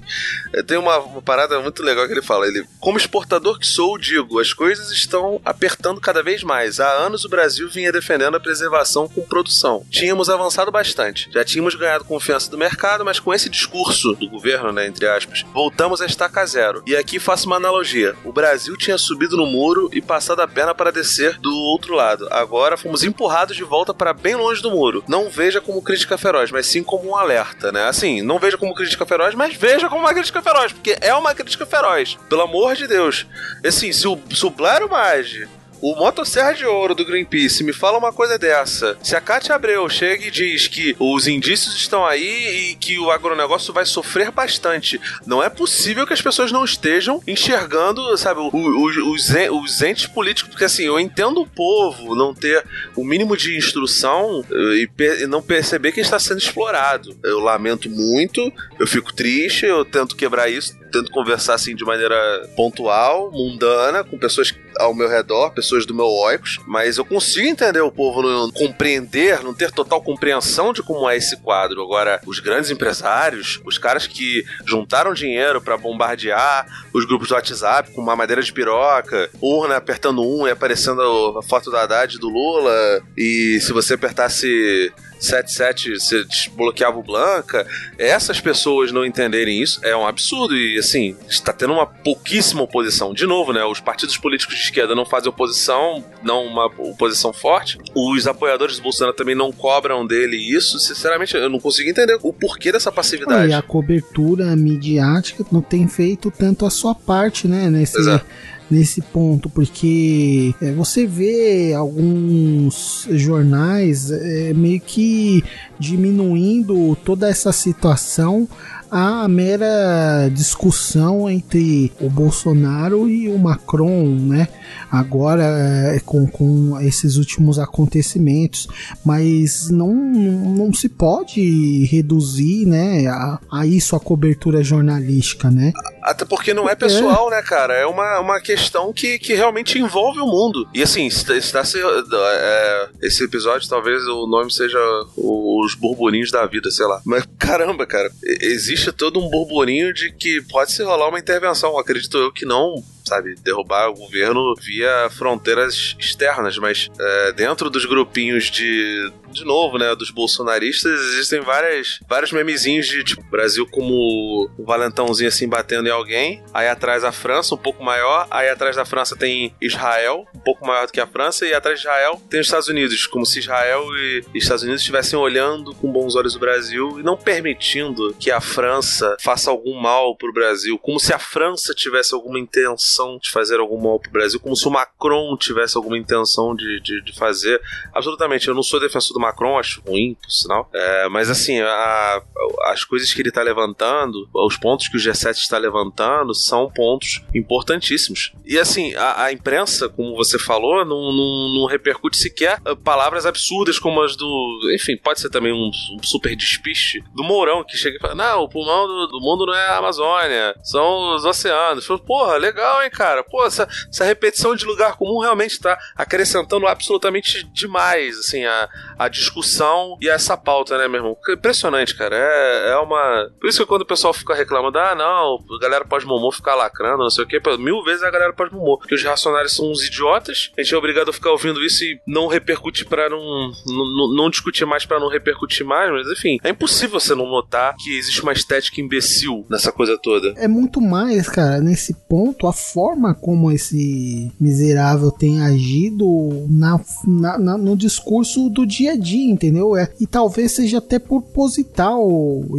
[0.53, 2.47] É, Tem uma, uma parada muito legal que ele fala.
[2.47, 6.79] Ele, como exportador que sou, digo, as coisas estão apertando cada vez mais.
[6.79, 9.85] Há anos o Brasil vinha defendendo a preservação com produção.
[9.89, 11.29] Tínhamos avançado bastante.
[11.31, 15.43] Já tínhamos ganhado confiança do mercado, mas com esse discurso do governo, né, entre aspas,
[15.53, 16.83] voltamos a estaca zero.
[16.85, 18.15] E aqui faço uma analogia.
[18.23, 22.27] O Brasil tinha subido no muro e passado a perna para descer do outro lado.
[22.31, 24.84] Agora fomos empurrados de volta para bem longe do muro.
[25.07, 27.88] Não veja como crítica feroz, mas sim como um alerta, né?
[27.88, 31.33] Assim, não veja como crítica feroz, mas veja como uma crítica feroz, porque é uma
[31.33, 32.17] crítica feroz.
[32.29, 33.25] Pelo amor de Deus.
[33.65, 35.47] Assim, se o, se o Blairo Maggi
[35.82, 38.97] o Motosserra de Ouro do Greenpeace me fala uma coisa dessa.
[39.03, 43.11] Se a Cátia Abreu chega e diz que os indícios estão aí e que o
[43.11, 49.30] agronegócio vai sofrer bastante, não é possível que as pessoas não estejam enxergando, sabe, os,
[49.30, 52.63] en- os entes políticos, porque assim, eu entendo o povo não ter
[52.95, 57.15] o mínimo de instrução eh, e, e não perceber que está sendo explorado.
[57.23, 62.15] Eu lamento muito, eu fico triste, eu tento quebrar isso, tento conversar assim de maneira
[62.55, 67.82] pontual, mundana, com pessoas ao meu redor, pessoas do meu oicos, mas eu consigo entender
[67.82, 71.82] o povo não compreender, não ter total compreensão de como é esse quadro.
[71.82, 77.91] Agora, os grandes empresários, os caras que juntaram dinheiro pra bombardear os grupos do WhatsApp
[77.91, 81.01] com uma madeira de piroca, urna apertando um e aparecendo
[81.38, 84.91] a foto da Haddad e do Lula, e se você apertasse
[85.26, 87.65] 77 você desbloqueava o Blanca.
[87.97, 90.55] Essas pessoas não entenderem isso é um absurdo.
[90.55, 93.13] E assim, está tendo uma pouquíssima oposição.
[93.13, 93.63] De novo, né?
[93.65, 97.78] Os partidos políticos de esquerda não fazem oposição, não uma oposição forte.
[97.95, 100.80] Os apoiadores do Bolsonaro também não cobram dele isso.
[100.80, 103.51] Sinceramente, eu não consigo entender o porquê dessa passividade.
[103.51, 107.69] E a cobertura midiática não tem feito tanto a sua parte, né?
[107.69, 108.21] Nesse, é.
[108.70, 115.43] Nesse ponto, porque é, você vê alguns jornais é, meio que
[115.80, 118.47] diminuindo toda essa situação
[118.89, 124.47] a mera discussão entre o Bolsonaro e o Macron, né?
[124.91, 128.68] Agora é, com, com esses últimos acontecimentos,
[129.03, 135.74] mas não, não se pode reduzir, né, a, a isso a cobertura jornalística, né?
[136.06, 137.74] Até porque não é pessoal, né, cara?
[137.74, 140.68] É uma, uma questão que, que realmente envolve o mundo.
[140.72, 144.78] E assim, está, está se, é, esse episódio talvez o nome seja
[145.18, 147.01] os burburinhos da vida, sei lá.
[147.03, 151.78] Mas caramba, cara, existe todo um burburinho de que pode se rolar uma intervenção.
[151.80, 152.84] Acredito eu que não.
[153.08, 159.78] Sabe, derrubar o governo via fronteiras externas, mas é, dentro dos grupinhos de, de novo,
[159.78, 165.88] né, dos bolsonaristas, existem várias, vários memezinhos de tipo, Brasil como um valentãozinho assim batendo
[165.88, 170.26] em alguém, aí atrás a França, um pouco maior, aí atrás da França tem Israel,
[170.34, 173.06] um pouco maior do que a França, e atrás de Israel tem os Estados Unidos,
[173.06, 177.18] como se Israel e Estados Unidos estivessem olhando com bons olhos o Brasil e não
[177.18, 182.39] permitindo que a França faça algum mal pro Brasil, como se a França tivesse alguma
[182.39, 186.79] intenção de fazer algum mal pro Brasil, como se o Macron tivesse alguma intenção de,
[186.81, 187.61] de, de fazer.
[187.93, 190.69] Absolutamente, eu não sou defensor do Macron, acho ruim, por sinal.
[190.73, 192.21] É, mas assim, a-
[192.65, 197.21] as coisas que ele tá levantando, os pontos que o G7 está levantando, são pontos
[197.33, 198.33] importantíssimos.
[198.45, 203.25] E assim, a, a imprensa, como você falou, não, não, não repercute sequer eh, palavras
[203.25, 204.71] absurdas como as do.
[204.73, 208.43] Enfim, pode ser também um, um super despiste do Mourão, que chega e fala: Não,
[208.43, 211.85] o pulmão do, do mundo não é a Amazônia, são os oceanos.
[211.85, 213.23] Fala, Porra, legal, hein, cara?
[213.23, 219.07] Pô, essa, essa repetição de lugar comum realmente tá acrescentando absolutamente demais, assim, a, a
[219.07, 221.17] discussão e essa pauta, né, meu irmão?
[221.29, 222.15] Impressionante, cara.
[222.15, 223.29] É, é uma.
[223.39, 226.55] Por isso que quando o pessoal fica reclamando, ah, não, a galera pode momô ficar
[226.55, 228.77] lacrando, não sei o quê, mil vezes a galera pode momô.
[228.77, 231.99] Porque os racionários são uns idiotas, a gente é obrigado a ficar ouvindo isso e
[232.07, 233.51] não repercutir pra não.
[233.65, 237.75] não, não discutir mais pra não repercutir mais, mas enfim, é impossível você não notar
[237.77, 240.33] que existe uma estética imbecil nessa coisa toda.
[240.38, 247.38] É muito mais, cara, nesse ponto, a forma como esse miserável tem agido na, na-
[247.38, 249.78] na- no discurso do dia a dia, entendeu?
[249.78, 252.05] É, e talvez seja até proposital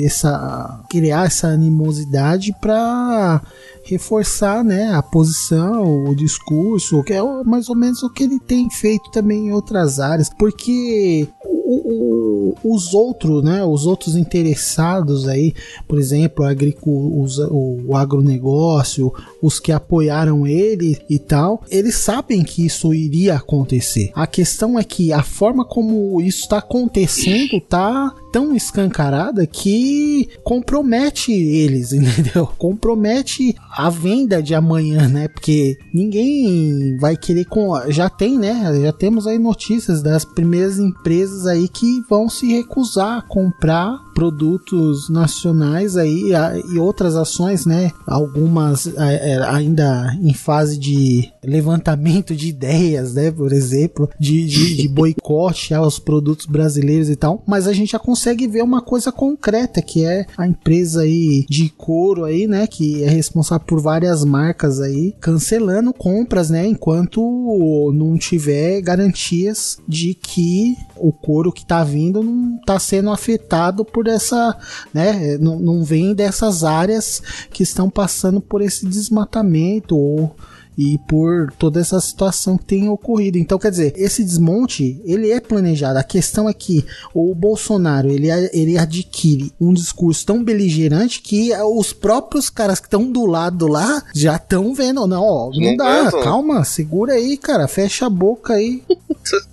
[0.00, 3.42] essa criar essa animosidade pra
[3.86, 8.68] reforçar, né, a posição, o discurso, que é mais ou menos o que ele tem
[8.70, 15.54] feito também em outras áreas, porque o- o- os outros, né, os outros interessados aí,
[15.88, 19.12] por exemplo, agricu- os- o, o agronegócio,
[19.42, 24.10] os que apoiaram ele e tal, eles sabem que isso iria acontecer.
[24.14, 31.32] A questão é que a forma como isso está acontecendo tá tão escancarada que compromete
[31.32, 32.46] eles, entendeu?
[32.58, 35.26] Compromete a venda de amanhã, né?
[35.26, 38.78] Porque ninguém vai querer com já tem, né?
[38.82, 45.08] Já temos aí notícias das primeiras empresas aí que vão se recusar a comprar produtos
[45.08, 46.32] nacionais aí
[46.70, 47.90] e outras ações, né?
[48.06, 53.30] Algumas é, ainda em fase de levantamento de ideias, né?
[53.30, 57.42] Por exemplo, de, de, de boicote aos produtos brasileiros e tal.
[57.46, 61.68] Mas a gente já consegue ver uma coisa concreta que é a empresa aí de
[61.70, 62.66] couro aí, né?
[62.66, 66.66] Que é responsável por várias marcas aí cancelando compras, né?
[66.66, 73.84] Enquanto não tiver garantias de que o couro que tá vindo não tá sendo afetado
[73.84, 74.56] por essa,
[74.92, 75.38] né?
[75.38, 80.34] Não, não vem dessas áreas que estão passando por esse desmatamento ou
[80.76, 83.38] e por toda essa situação que tem ocorrido.
[83.38, 85.98] Então, quer dizer, esse desmonte, ele é planejado.
[85.98, 91.92] A questão é que o Bolsonaro, ele, ele adquire um discurso tão beligerante que os
[91.92, 96.00] próprios caras que estão do lado lá já estão vendo, não, ó, não, Não dá,
[96.00, 96.22] aguentam.
[96.22, 98.82] calma, segura aí, cara, fecha a boca aí.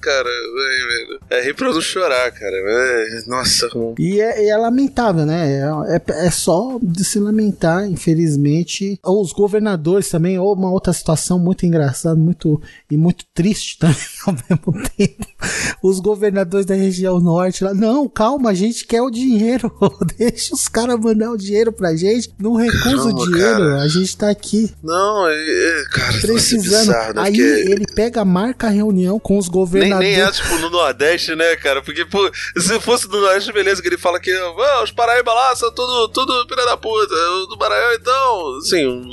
[0.01, 1.19] Cara, velho, velho.
[1.32, 2.55] É rir pra não chorar, cara.
[2.55, 3.67] É, nossa.
[3.97, 5.63] E é, é lamentável, né?
[5.88, 8.99] É, é- é só de se lamentar, infelizmente.
[9.03, 13.95] Os governadores também, ou uma outra situação muito engraçada, muito e muito triste também
[14.26, 15.26] ao mesmo tempo.
[15.81, 19.72] Os governadores da região norte lá, não, calma, a gente quer o dinheiro.
[20.18, 22.34] Deixa os caras mandar o dinheiro pra gente.
[22.40, 23.81] Não recusa o Calma, dinheiro, cara.
[23.81, 26.73] a gente tá aqui Não, é, é, cara, precisando.
[26.76, 27.22] É bizarro, né?
[27.22, 30.10] Aí Porque- ele pega, marca a reunião com os Nem, governadores.
[30.18, 31.81] nem é, tipo, no Nordeste, né, cara?
[31.81, 34.31] Porque, pô, se fosse no Nordeste, beleza, que ele fala que
[34.84, 37.14] os Paraíba lá são tudo, tudo filha da puta.
[37.14, 39.11] O do Maranhão, então, assim, um,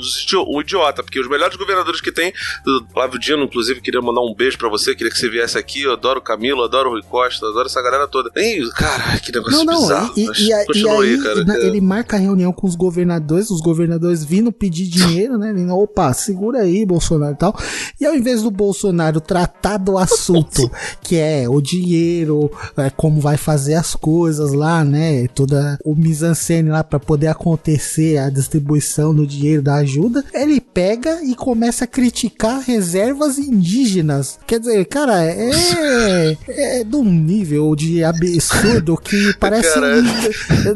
[0.55, 2.31] um idiota, porque os melhores governadores que tem,
[2.67, 5.81] o Flávio Dino, inclusive, queria mandar um beijo pra você, queria que você viesse aqui.
[5.81, 8.29] Eu adoro o Camilo, adoro o Rui Costa, adoro essa galera toda.
[8.35, 10.13] E, cara, que negócio Não, não, bizarro.
[10.15, 11.43] e, e, e continua aí, aí, cara.
[11.43, 15.49] na- ele marca a reunião com os governadores, os governadores vindo pedir dinheiro, né?
[15.49, 17.57] Ele, opa, segura aí, Bolsonaro e tal.
[17.99, 20.69] E ao invés do Bolsonaro tratar do assunto,
[21.01, 25.27] que é o dinheiro, é, como vai fazer as coisas lá, né?
[25.29, 31.23] Toda o mise-en-scène lá para poder acontecer a distribuição do dinheiro da ajuda, ele pega
[31.23, 34.39] e começa a criticar reservas indígenas.
[34.45, 40.03] Quer dizer, cara, é, é de um nível de absurdo que parece Caralho.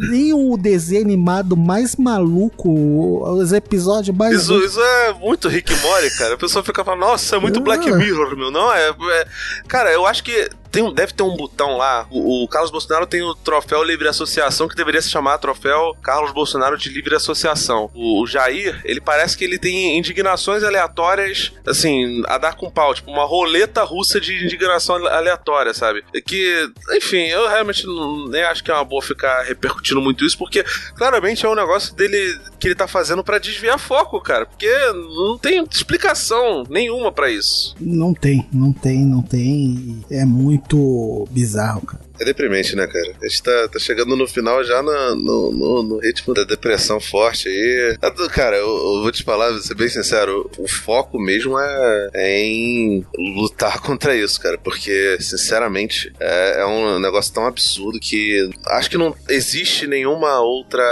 [0.10, 4.42] nem o desenho animado mais maluco, os episódios mais.
[4.42, 6.34] Isso, isso é muito Rick Morty, cara.
[6.36, 7.64] A pessoa fica falando, nossa, é muito Ah.
[7.64, 8.52] Black Mirror, meu.
[8.52, 8.90] Não, é.
[8.90, 9.28] é-
[9.68, 12.06] Cara, eu acho que tem, um- deve ter um botão lá.
[12.12, 16.32] O, o Carlos Bolsonaro tem o troféu Livre Associação, que deveria se chamar troféu Carlos
[16.32, 17.90] Bolsonaro de Livre Associação.
[17.94, 22.94] O, o Jair, ele parece que ele tem indignações aleatórias, assim, a dar com pau,
[22.94, 26.04] tipo uma roleta russa de indignação ale- aleatória, sabe?
[26.26, 30.38] Que, enfim, eu realmente não, nem acho que é uma boa ficar repercutindo muito isso,
[30.38, 30.64] porque
[30.96, 34.46] claramente é um negócio dele que ele tá fazendo pra desviar foco, cara.
[34.46, 37.76] Porque não tem explicação nenhuma pra isso.
[37.80, 40.04] Não tem, não tem, não tem.
[40.10, 42.05] É muito bizarro, cara.
[42.20, 43.14] É deprimente, né, cara?
[43.22, 47.00] A gente tá, tá chegando no final já no, no, no- no ritmo da depressão
[47.00, 47.98] forte aí.
[48.16, 52.10] Tu- Cara, eu, eu vou te falar, vou ser bem sincero, o foco mesmo é,
[52.14, 53.06] é em
[53.36, 54.58] lutar contra isso, cara.
[54.58, 60.84] Porque, sinceramente, é, é um negócio tão absurdo que acho que não existe nenhuma outra.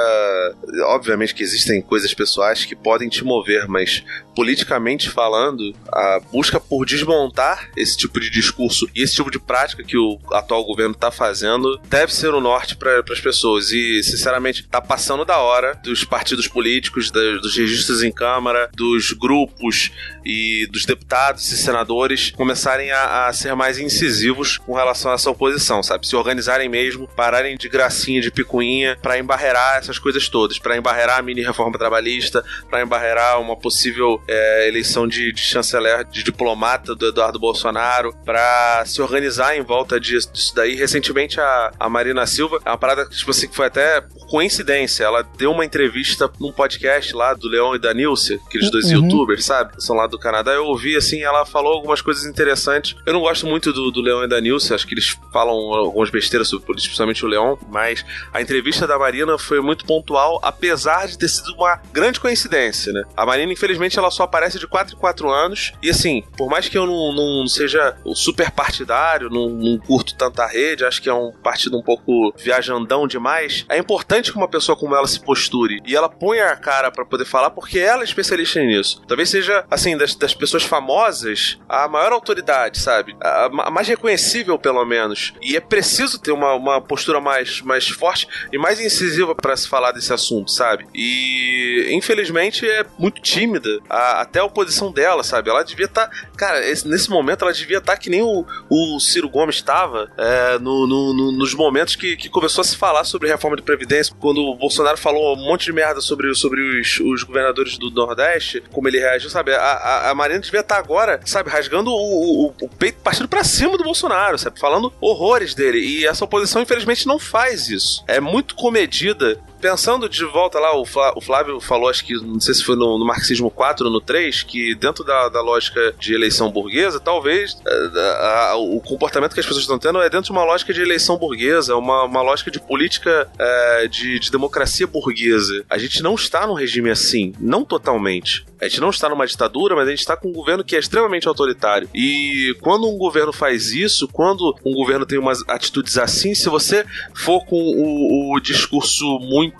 [0.87, 4.03] Obviamente que existem coisas pessoais que podem te mover, mas
[4.35, 9.83] politicamente falando, a busca por desmontar esse tipo de discurso e esse tipo de prática
[9.83, 13.71] que o atual governo tá fazendo deve ser o norte para as pessoas.
[13.71, 19.91] E, sinceramente, tá passando da hora dos partidos políticos, dos registros em Câmara, dos grupos
[20.25, 25.29] e dos deputados e senadores começarem a, a ser mais incisivos com relação a essa
[25.29, 26.07] oposição, sabe?
[26.07, 31.17] Se organizarem mesmo, pararem de gracinha, de picuinha, para embarrear essas coisas todas, para embarrear
[31.17, 36.95] a mini reforma trabalhista, para embarrear uma possível é, eleição de, de chanceler, de diplomata
[36.95, 40.75] do Eduardo Bolsonaro, para se organizar em volta disso, disso daí.
[40.75, 44.27] Recentemente a, a Marina Silva, é uma parada que, tipo assim, que foi até por
[44.27, 48.85] coincidência, ela deu uma entrevista num podcast lá do Leão e da Nilce, aqueles dois
[48.85, 49.03] Uhum.
[49.03, 49.73] youtubers, sabe?
[49.81, 50.51] São lá do Canadá.
[50.51, 52.95] Eu ouvi, assim, ela falou algumas coisas interessantes.
[53.05, 56.09] Eu não gosto muito do, do Leão e da Nilce, acho que eles falam algumas
[56.09, 61.07] besteiras sobre política, principalmente o Leão, mas a entrevista da Marina foi muito pontual, apesar
[61.07, 63.03] de ter sido uma grande coincidência, né?
[63.15, 66.67] A Marina, infelizmente, ela só aparece de 4 em 4 anos, e assim, por mais
[66.69, 71.13] que eu não, não seja super partidário, não, não curto tanta rede, acho que é
[71.13, 75.81] um partido um pouco viajandão demais, é importante que uma pessoa como ela se posture
[75.85, 79.01] e ela ponha a cara pra poder falar, porque ela é especialista nisso.
[79.07, 83.15] Talvez seja, assim, das, das pessoas famosas, a maior autoridade, sabe?
[83.21, 85.33] A, a mais reconhecível, pelo menos.
[85.41, 89.67] E é preciso ter uma, uma postura mais, mais forte e mais incisiva pra se
[89.67, 90.85] falar desse assunto, sabe?
[90.93, 95.49] E, infelizmente, é muito tímida, a- até a oposição dela, sabe?
[95.49, 96.09] Ela devia estar.
[96.37, 100.57] cara, esse- nesse momento ela devia estar que nem o, o Ciro Gomes estava é,
[100.59, 104.15] no, no- no- nos momentos que, que começou a se falar sobre reforma de Previdência,
[104.19, 108.61] quando o Bolsonaro falou um monte de merda sobre, sobre os, os governadores do Nordeste,
[108.71, 109.53] como ele reagiu, sabe?
[109.53, 113.43] A, a, a Marina devia estar agora, sabe, rasgando o, o, o peito, partindo pra
[113.43, 114.59] cima do Bolsonaro, sabe?
[114.59, 115.79] Falando horrores dele.
[115.79, 118.03] E essa oposição, infelizmente, não faz isso.
[118.07, 120.81] É muito comedida pensando de volta lá, o,
[121.15, 124.01] o Flávio falou, acho que, não sei se foi no, no Marxismo 4 ou no
[124.01, 129.33] 3, que dentro da, da lógica de eleição burguesa, talvez eh, a- a- o comportamento
[129.33, 132.21] que as pessoas estão tendo é dentro de uma lógica de eleição burguesa, uma, uma
[132.21, 135.63] lógica de política eh, de, de democracia burguesa.
[135.69, 138.45] A gente não está num regime assim, não totalmente.
[138.59, 140.79] A gente não está numa ditadura, mas a gente está com um governo que é
[140.79, 141.89] extremamente autoritário.
[141.93, 146.85] E quando um governo faz isso, quando um governo tem umas atitudes assim, se você
[147.13, 149.52] for com o, o discurso muito,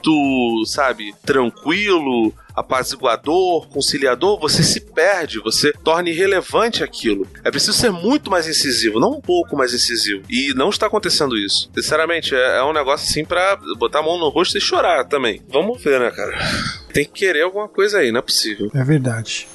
[0.65, 7.27] sabe, tranquilo, apaziguador, conciliador, você se perde, você torna irrelevante aquilo.
[7.43, 10.23] É preciso ser muito mais incisivo, não um pouco mais incisivo.
[10.29, 11.69] E não está acontecendo isso.
[11.73, 15.41] Sinceramente, é, é um negócio assim pra botar a mão no rosto e chorar também.
[15.49, 16.37] Vamos ver, né, cara?
[16.93, 18.69] Tem que querer alguma coisa aí, não é possível.
[18.73, 19.47] É verdade.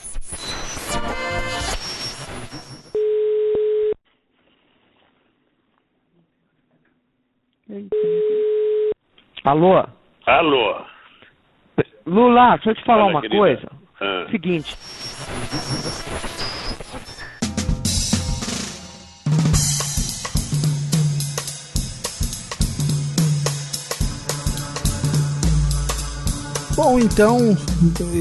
[9.44, 9.98] Alô?
[10.29, 10.85] Alô?
[12.05, 13.39] Lula, deixa eu te falar Fala, uma querida.
[13.39, 13.69] coisa.
[13.99, 14.27] Ah.
[14.31, 14.77] Seguinte.
[26.79, 27.57] Bom, então,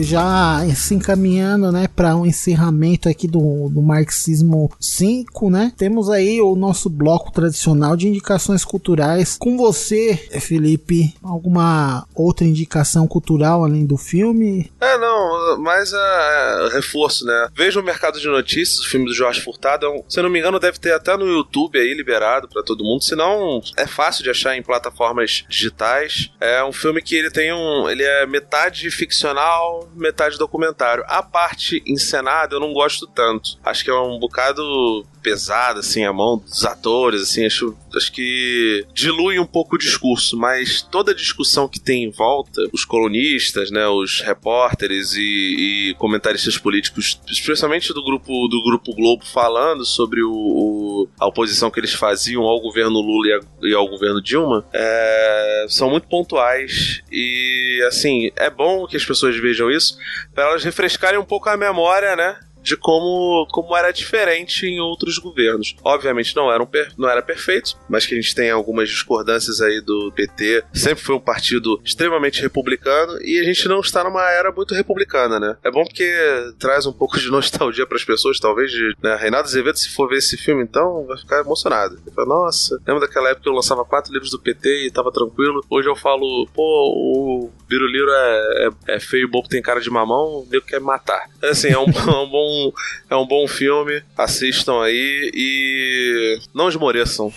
[0.01, 5.71] já se encaminhando, né, para um encerramento aqui do, do Marxismo 5, né?
[5.77, 9.37] Temos aí o nosso bloco tradicional de indicações culturais.
[9.39, 14.71] Com você, Felipe, alguma outra indicação cultural além do filme?
[14.81, 17.49] É, não, mas é, reforço, né?
[17.55, 19.85] Veja o mercado de notícias, o filme do Jorge Furtado.
[19.85, 22.83] é se eu não me engano, deve ter até no YouTube aí liberado pra todo
[22.83, 23.03] mundo.
[23.03, 26.31] Se não, é fácil de achar em plataformas digitais.
[26.41, 27.87] É um filme que ele tem um.
[27.87, 31.03] Ele é metade ficcional, metade documentário.
[31.07, 33.59] A parte encenada eu não gosto tanto.
[33.63, 38.85] Acho que é um bocado pesada, assim, a mão dos atores, assim, acho, acho que
[38.93, 43.69] dilui um pouco o discurso, mas toda a discussão que tem em volta, os colunistas,
[43.69, 50.23] né, os repórteres e, e comentaristas políticos, especialmente do grupo do grupo Globo, falando sobre
[50.23, 53.39] o, o- a oposição que eles faziam ao governo Lula e, a-
[53.69, 59.35] e ao governo Dilma, é, são muito pontuais e, assim, é bom que as pessoas
[59.35, 59.97] vejam isso
[60.33, 62.39] para elas refrescarem um pouco a memória, né?
[62.67, 65.75] De como, como era diferente em outros governos.
[65.83, 69.79] Obviamente não, eram per- não era perfeito, mas que a gente tem algumas discordâncias aí
[69.81, 70.63] do PT.
[70.73, 75.39] Sempre foi um partido extremamente republicano e a gente não está numa era muito republicana,
[75.39, 75.57] né?
[75.63, 76.11] É bom porque
[76.59, 78.71] traz um pouco de nostalgia para as pessoas, talvez.
[78.71, 79.15] De, né?
[79.15, 81.97] Reinaldo Azevedo, se for ver esse filme, então, vai ficar emocionado.
[82.13, 85.63] Fala, nossa, lembra daquela época que eu lançava quatro livros do PT e tava tranquilo?
[85.69, 86.63] Hoje eu falo, pô,
[86.95, 91.29] o Biruliro é, é, é feio, bobo tem cara de mamão, o nego quer matar.
[91.43, 92.73] Assim, é um, é um bom
[93.09, 97.31] é um bom filme, assistam aí e não esmoreçam.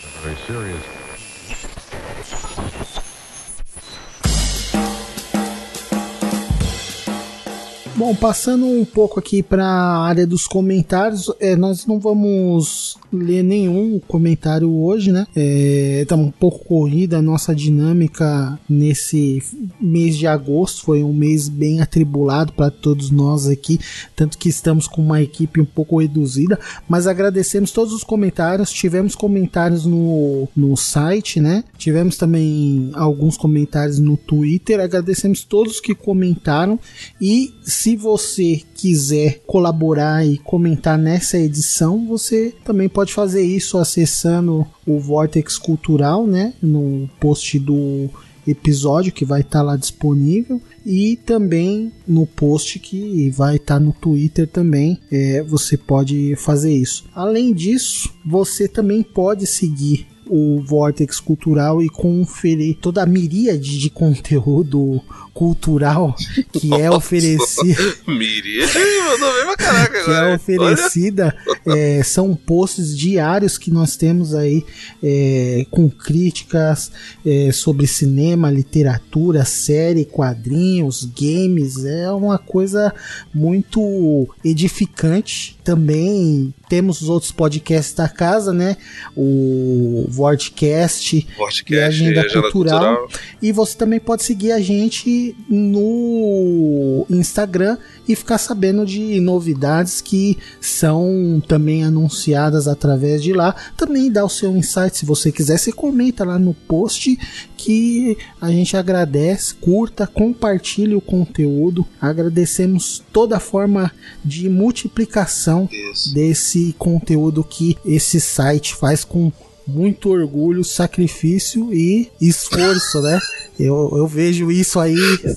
[8.01, 13.43] Bom, passando um pouco aqui para a área dos comentários, é, nós não vamos ler
[13.43, 15.27] nenhum comentário hoje, né?
[15.36, 19.43] É, tá um pouco corrida a nossa dinâmica nesse
[19.78, 23.78] mês de agosto, foi um mês bem atribulado para todos nós aqui,
[24.16, 26.59] tanto que estamos com uma equipe um pouco reduzida,
[26.89, 31.64] mas agradecemos todos os comentários, tivemos comentários no, no site, né?
[31.77, 36.81] Tivemos também alguns comentários no Twitter, agradecemos todos que comentaram
[37.20, 44.67] e se você quiser colaborar e comentar nessa edição, você também pode fazer isso acessando
[44.87, 48.09] o Vortex Cultural, né, no post do
[48.47, 54.49] episódio que vai estar lá disponível e também no post que vai estar no Twitter
[54.49, 57.05] também é, você pode fazer isso.
[57.15, 63.90] Além disso, você também pode seguir o Vortex Cultural e conferir toda a miríade de
[63.90, 65.02] conteúdo
[65.35, 66.15] cultural
[66.52, 67.97] que é oferecido.
[68.07, 68.73] Miríade
[69.11, 70.31] mandou bem pra caraca que agora.
[70.31, 71.36] é oferecida
[71.66, 74.65] é, são posts diários que nós temos aí
[75.02, 76.93] é, com críticas
[77.24, 81.85] é, sobre cinema, literatura, série, quadrinhos, games.
[81.85, 82.94] É uma coisa
[83.35, 85.59] muito edificante.
[85.71, 88.77] Também temos os outros podcasts da casa, né?
[89.17, 92.97] O Vortcast Podcast, e a Agenda, Agenda Cultural.
[92.97, 93.09] Cultural.
[93.41, 97.79] E você também pode seguir a gente no Instagram
[98.09, 103.55] e ficar sabendo de novidades que são também anunciadas através de lá.
[103.77, 105.57] Também dá o seu insight se você quiser.
[105.57, 107.17] Você comenta lá no post
[107.57, 111.87] que a gente agradece, curta, compartilhe o conteúdo.
[112.01, 113.93] Agradecemos toda forma
[114.25, 116.15] de multiplicação Isso.
[116.15, 119.32] desse conteúdo que esse site faz com
[119.66, 123.20] muito orgulho, sacrifício e esforço, né?
[123.59, 124.97] Eu, eu vejo isso aí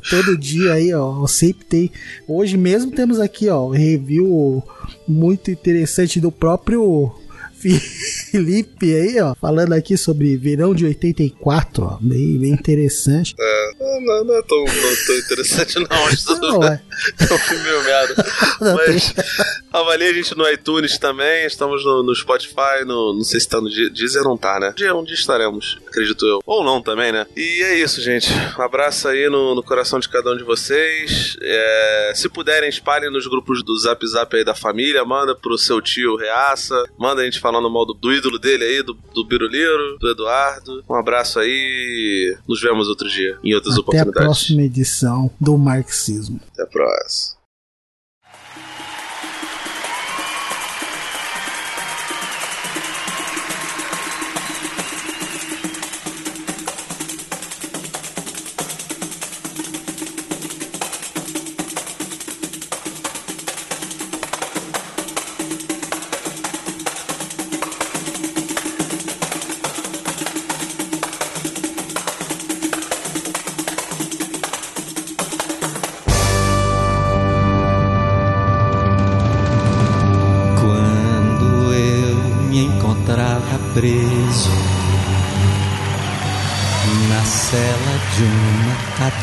[0.09, 1.21] todo dia aí, ó.
[1.21, 1.91] Eu sempre tem.
[2.27, 4.63] Hoje mesmo temos aqui, ó, um review
[5.07, 7.11] muito interessante do próprio
[8.31, 13.35] Felipe aí, ó, falando aqui sobre verão de 84, ó, bem, bem interessante.
[13.79, 15.87] Não, não, não é tão, não tão interessante, não.
[16.25, 16.81] Tudo Não, é.
[17.19, 18.15] É um filme meio merda.
[18.59, 19.13] Mas
[19.71, 21.45] avalie a gente no iTunes também.
[21.45, 22.85] Estamos no, no Spotify.
[22.85, 24.69] No, não sei se tá no Deezer, não tá, né?
[24.69, 26.41] Um dia, um dia estaremos, acredito eu.
[26.45, 27.25] Ou não também, né?
[27.35, 28.29] E é isso, gente.
[28.57, 31.37] Um abraço aí no, no coração de cada um de vocês.
[31.41, 35.03] É, se puderem, espalhem nos grupos do Zap Zap aí da família.
[35.05, 36.83] Manda pro seu tio Reaça.
[36.97, 40.83] Manda a gente falando mal do, do ídolo dele aí, do, do Biruliro, do Eduardo.
[40.89, 42.35] Um abraço aí.
[42.49, 44.23] Nos vemos outro dia, em outras Até a oportunidades.
[44.23, 46.39] próxima edição do Marxismo.
[46.51, 47.32] Até a próxima.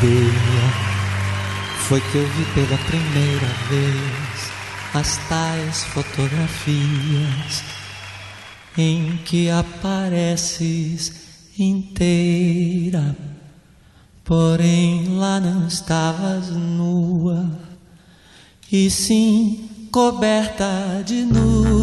[0.00, 0.64] Cadeia,
[1.86, 4.50] foi que eu vi pela primeira vez
[4.94, 7.62] as tais fotografias
[8.78, 11.12] em que apareces
[11.58, 13.14] inteira,
[14.24, 17.50] porém lá não estavas nua
[18.72, 21.79] e sim coberta de nuvens.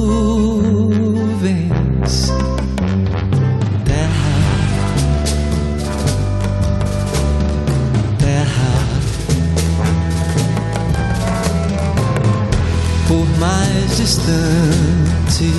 [14.07, 15.51] Distante,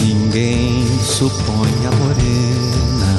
[0.02, 3.14] Ninguém supõe a morena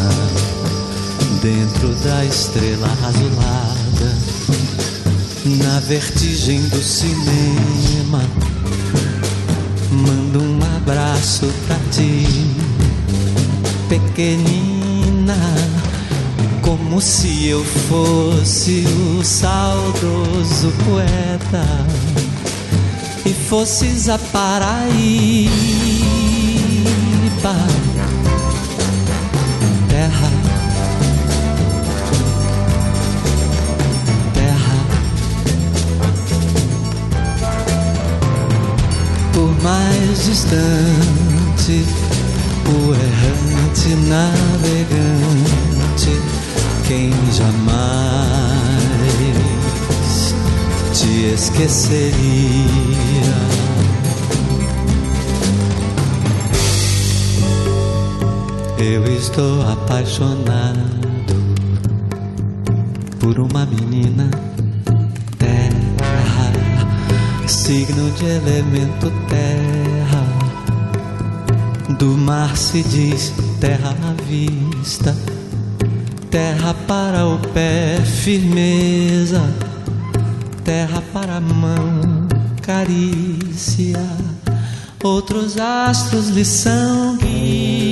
[1.41, 3.90] dentro da estrela azulada,
[5.45, 8.23] na vertigem do cinema.
[9.91, 12.27] Mando um abraço pra ti,
[13.89, 15.37] pequenina,
[16.63, 18.85] como se eu fosse
[19.19, 21.65] o saudoso poeta
[23.25, 25.70] e fosses a Paraíba.
[39.63, 41.85] Mais distante,
[42.67, 46.13] o errante navegante,
[46.87, 48.41] quem jamais
[50.93, 52.11] te esqueceria.
[58.79, 61.01] Eu estou apaixonado
[63.19, 64.31] por uma menina
[67.51, 70.25] signo de elemento terra.
[71.99, 75.17] Do mar se diz terra à vista,
[76.31, 79.43] terra para o pé, firmeza,
[80.65, 82.29] terra para a mão,
[82.63, 84.01] carícia.
[85.03, 87.90] Outros astros lhe são guia.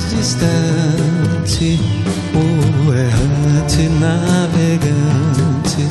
[0.00, 1.80] Mais distante,
[2.34, 5.88] o errante navegante,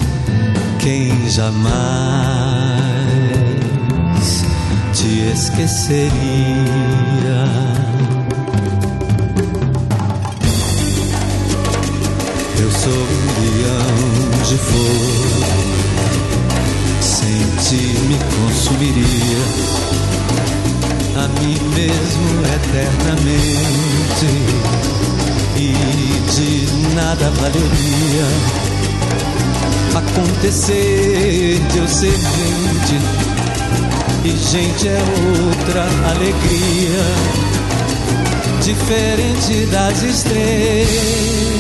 [0.79, 2.79] quem jamais
[4.93, 6.09] te esqueceria.
[12.59, 13.97] Eu sou um leão
[14.43, 15.43] de fogo,
[17.01, 19.88] sem ti me consumiria
[21.19, 24.29] a mim mesmo eternamente.
[25.57, 25.73] E
[26.31, 26.49] de
[26.95, 28.27] nada valeria
[29.95, 32.97] acontecer de eu ser gente.
[34.23, 35.01] E gente é
[35.47, 37.03] outra alegria
[38.61, 41.58] diferente das estrelas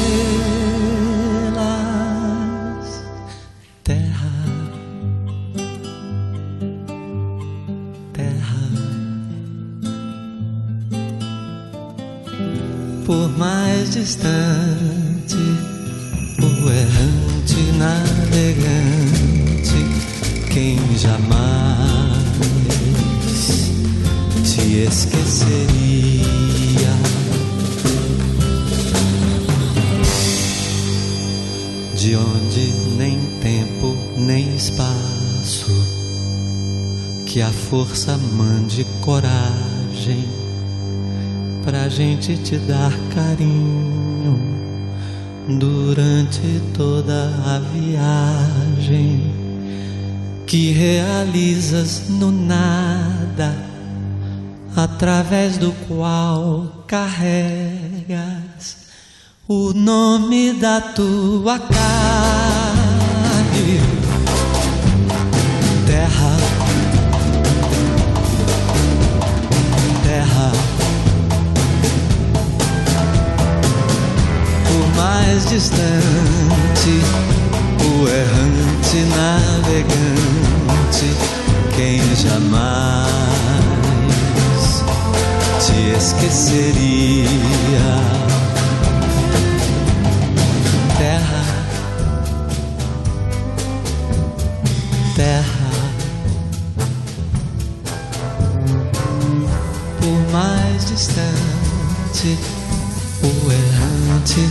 [13.99, 15.35] distante,
[16.41, 18.95] o errante navegante,
[20.49, 22.29] quem jamais
[24.41, 25.89] te esqueceria.
[31.93, 35.67] De onde nem tempo nem espaço,
[37.25, 40.25] que a força mande coragem
[41.63, 43.88] pra gente te dar carinho
[45.57, 49.33] durante toda a viagem
[50.45, 53.55] que realizas no nada,
[54.75, 58.77] através do qual carregas
[59.47, 62.38] o nome da tua carne,
[75.49, 77.01] distante,
[77.83, 81.09] o errante navegante,
[81.75, 83.09] quem jamais
[85.65, 87.39] te esqueceria.
[90.99, 91.43] Terra,
[95.15, 95.71] terra,
[99.99, 102.37] por mais distante
[103.23, 103.78] o errante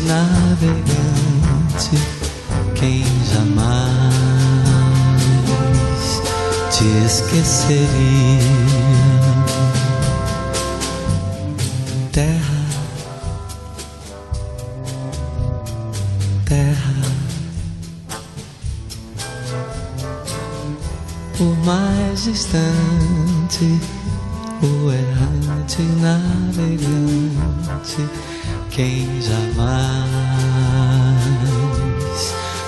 [0.07, 1.97] navegante,
[2.75, 3.99] quem jamais
[6.71, 7.89] te esqueceria.
[12.13, 12.65] Terra,
[16.45, 16.95] terra,
[21.37, 23.81] por mais distante,
[24.63, 27.09] o errante navegante
[28.79, 30.07] quem jamais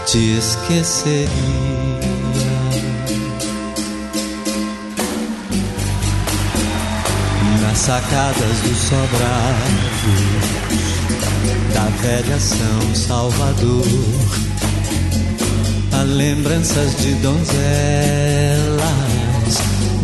[0.07, 1.31] te esqueceria.
[7.63, 9.79] Nas sacadas do sobrado
[11.73, 13.87] da velha São Salvador,
[15.93, 17.51] há lembranças de donzelas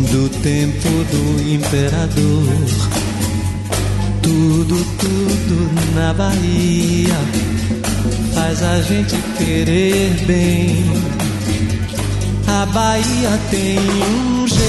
[0.09, 2.96] do tempo do imperador
[4.27, 7.15] tudo, tudo na Bahia
[8.33, 10.83] faz a gente querer bem.
[12.45, 14.67] A Bahia tem um jeito,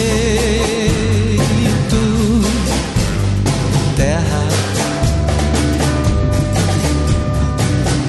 [3.97, 4.49] terra,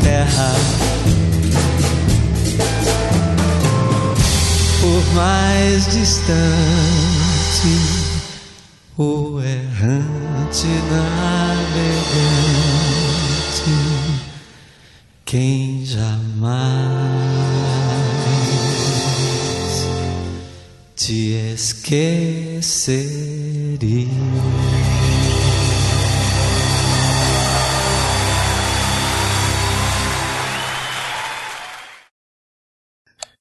[0.04, 0.56] terra.
[4.82, 6.40] Por mais distante
[8.98, 11.19] o errante navegante,
[15.30, 15.78] quem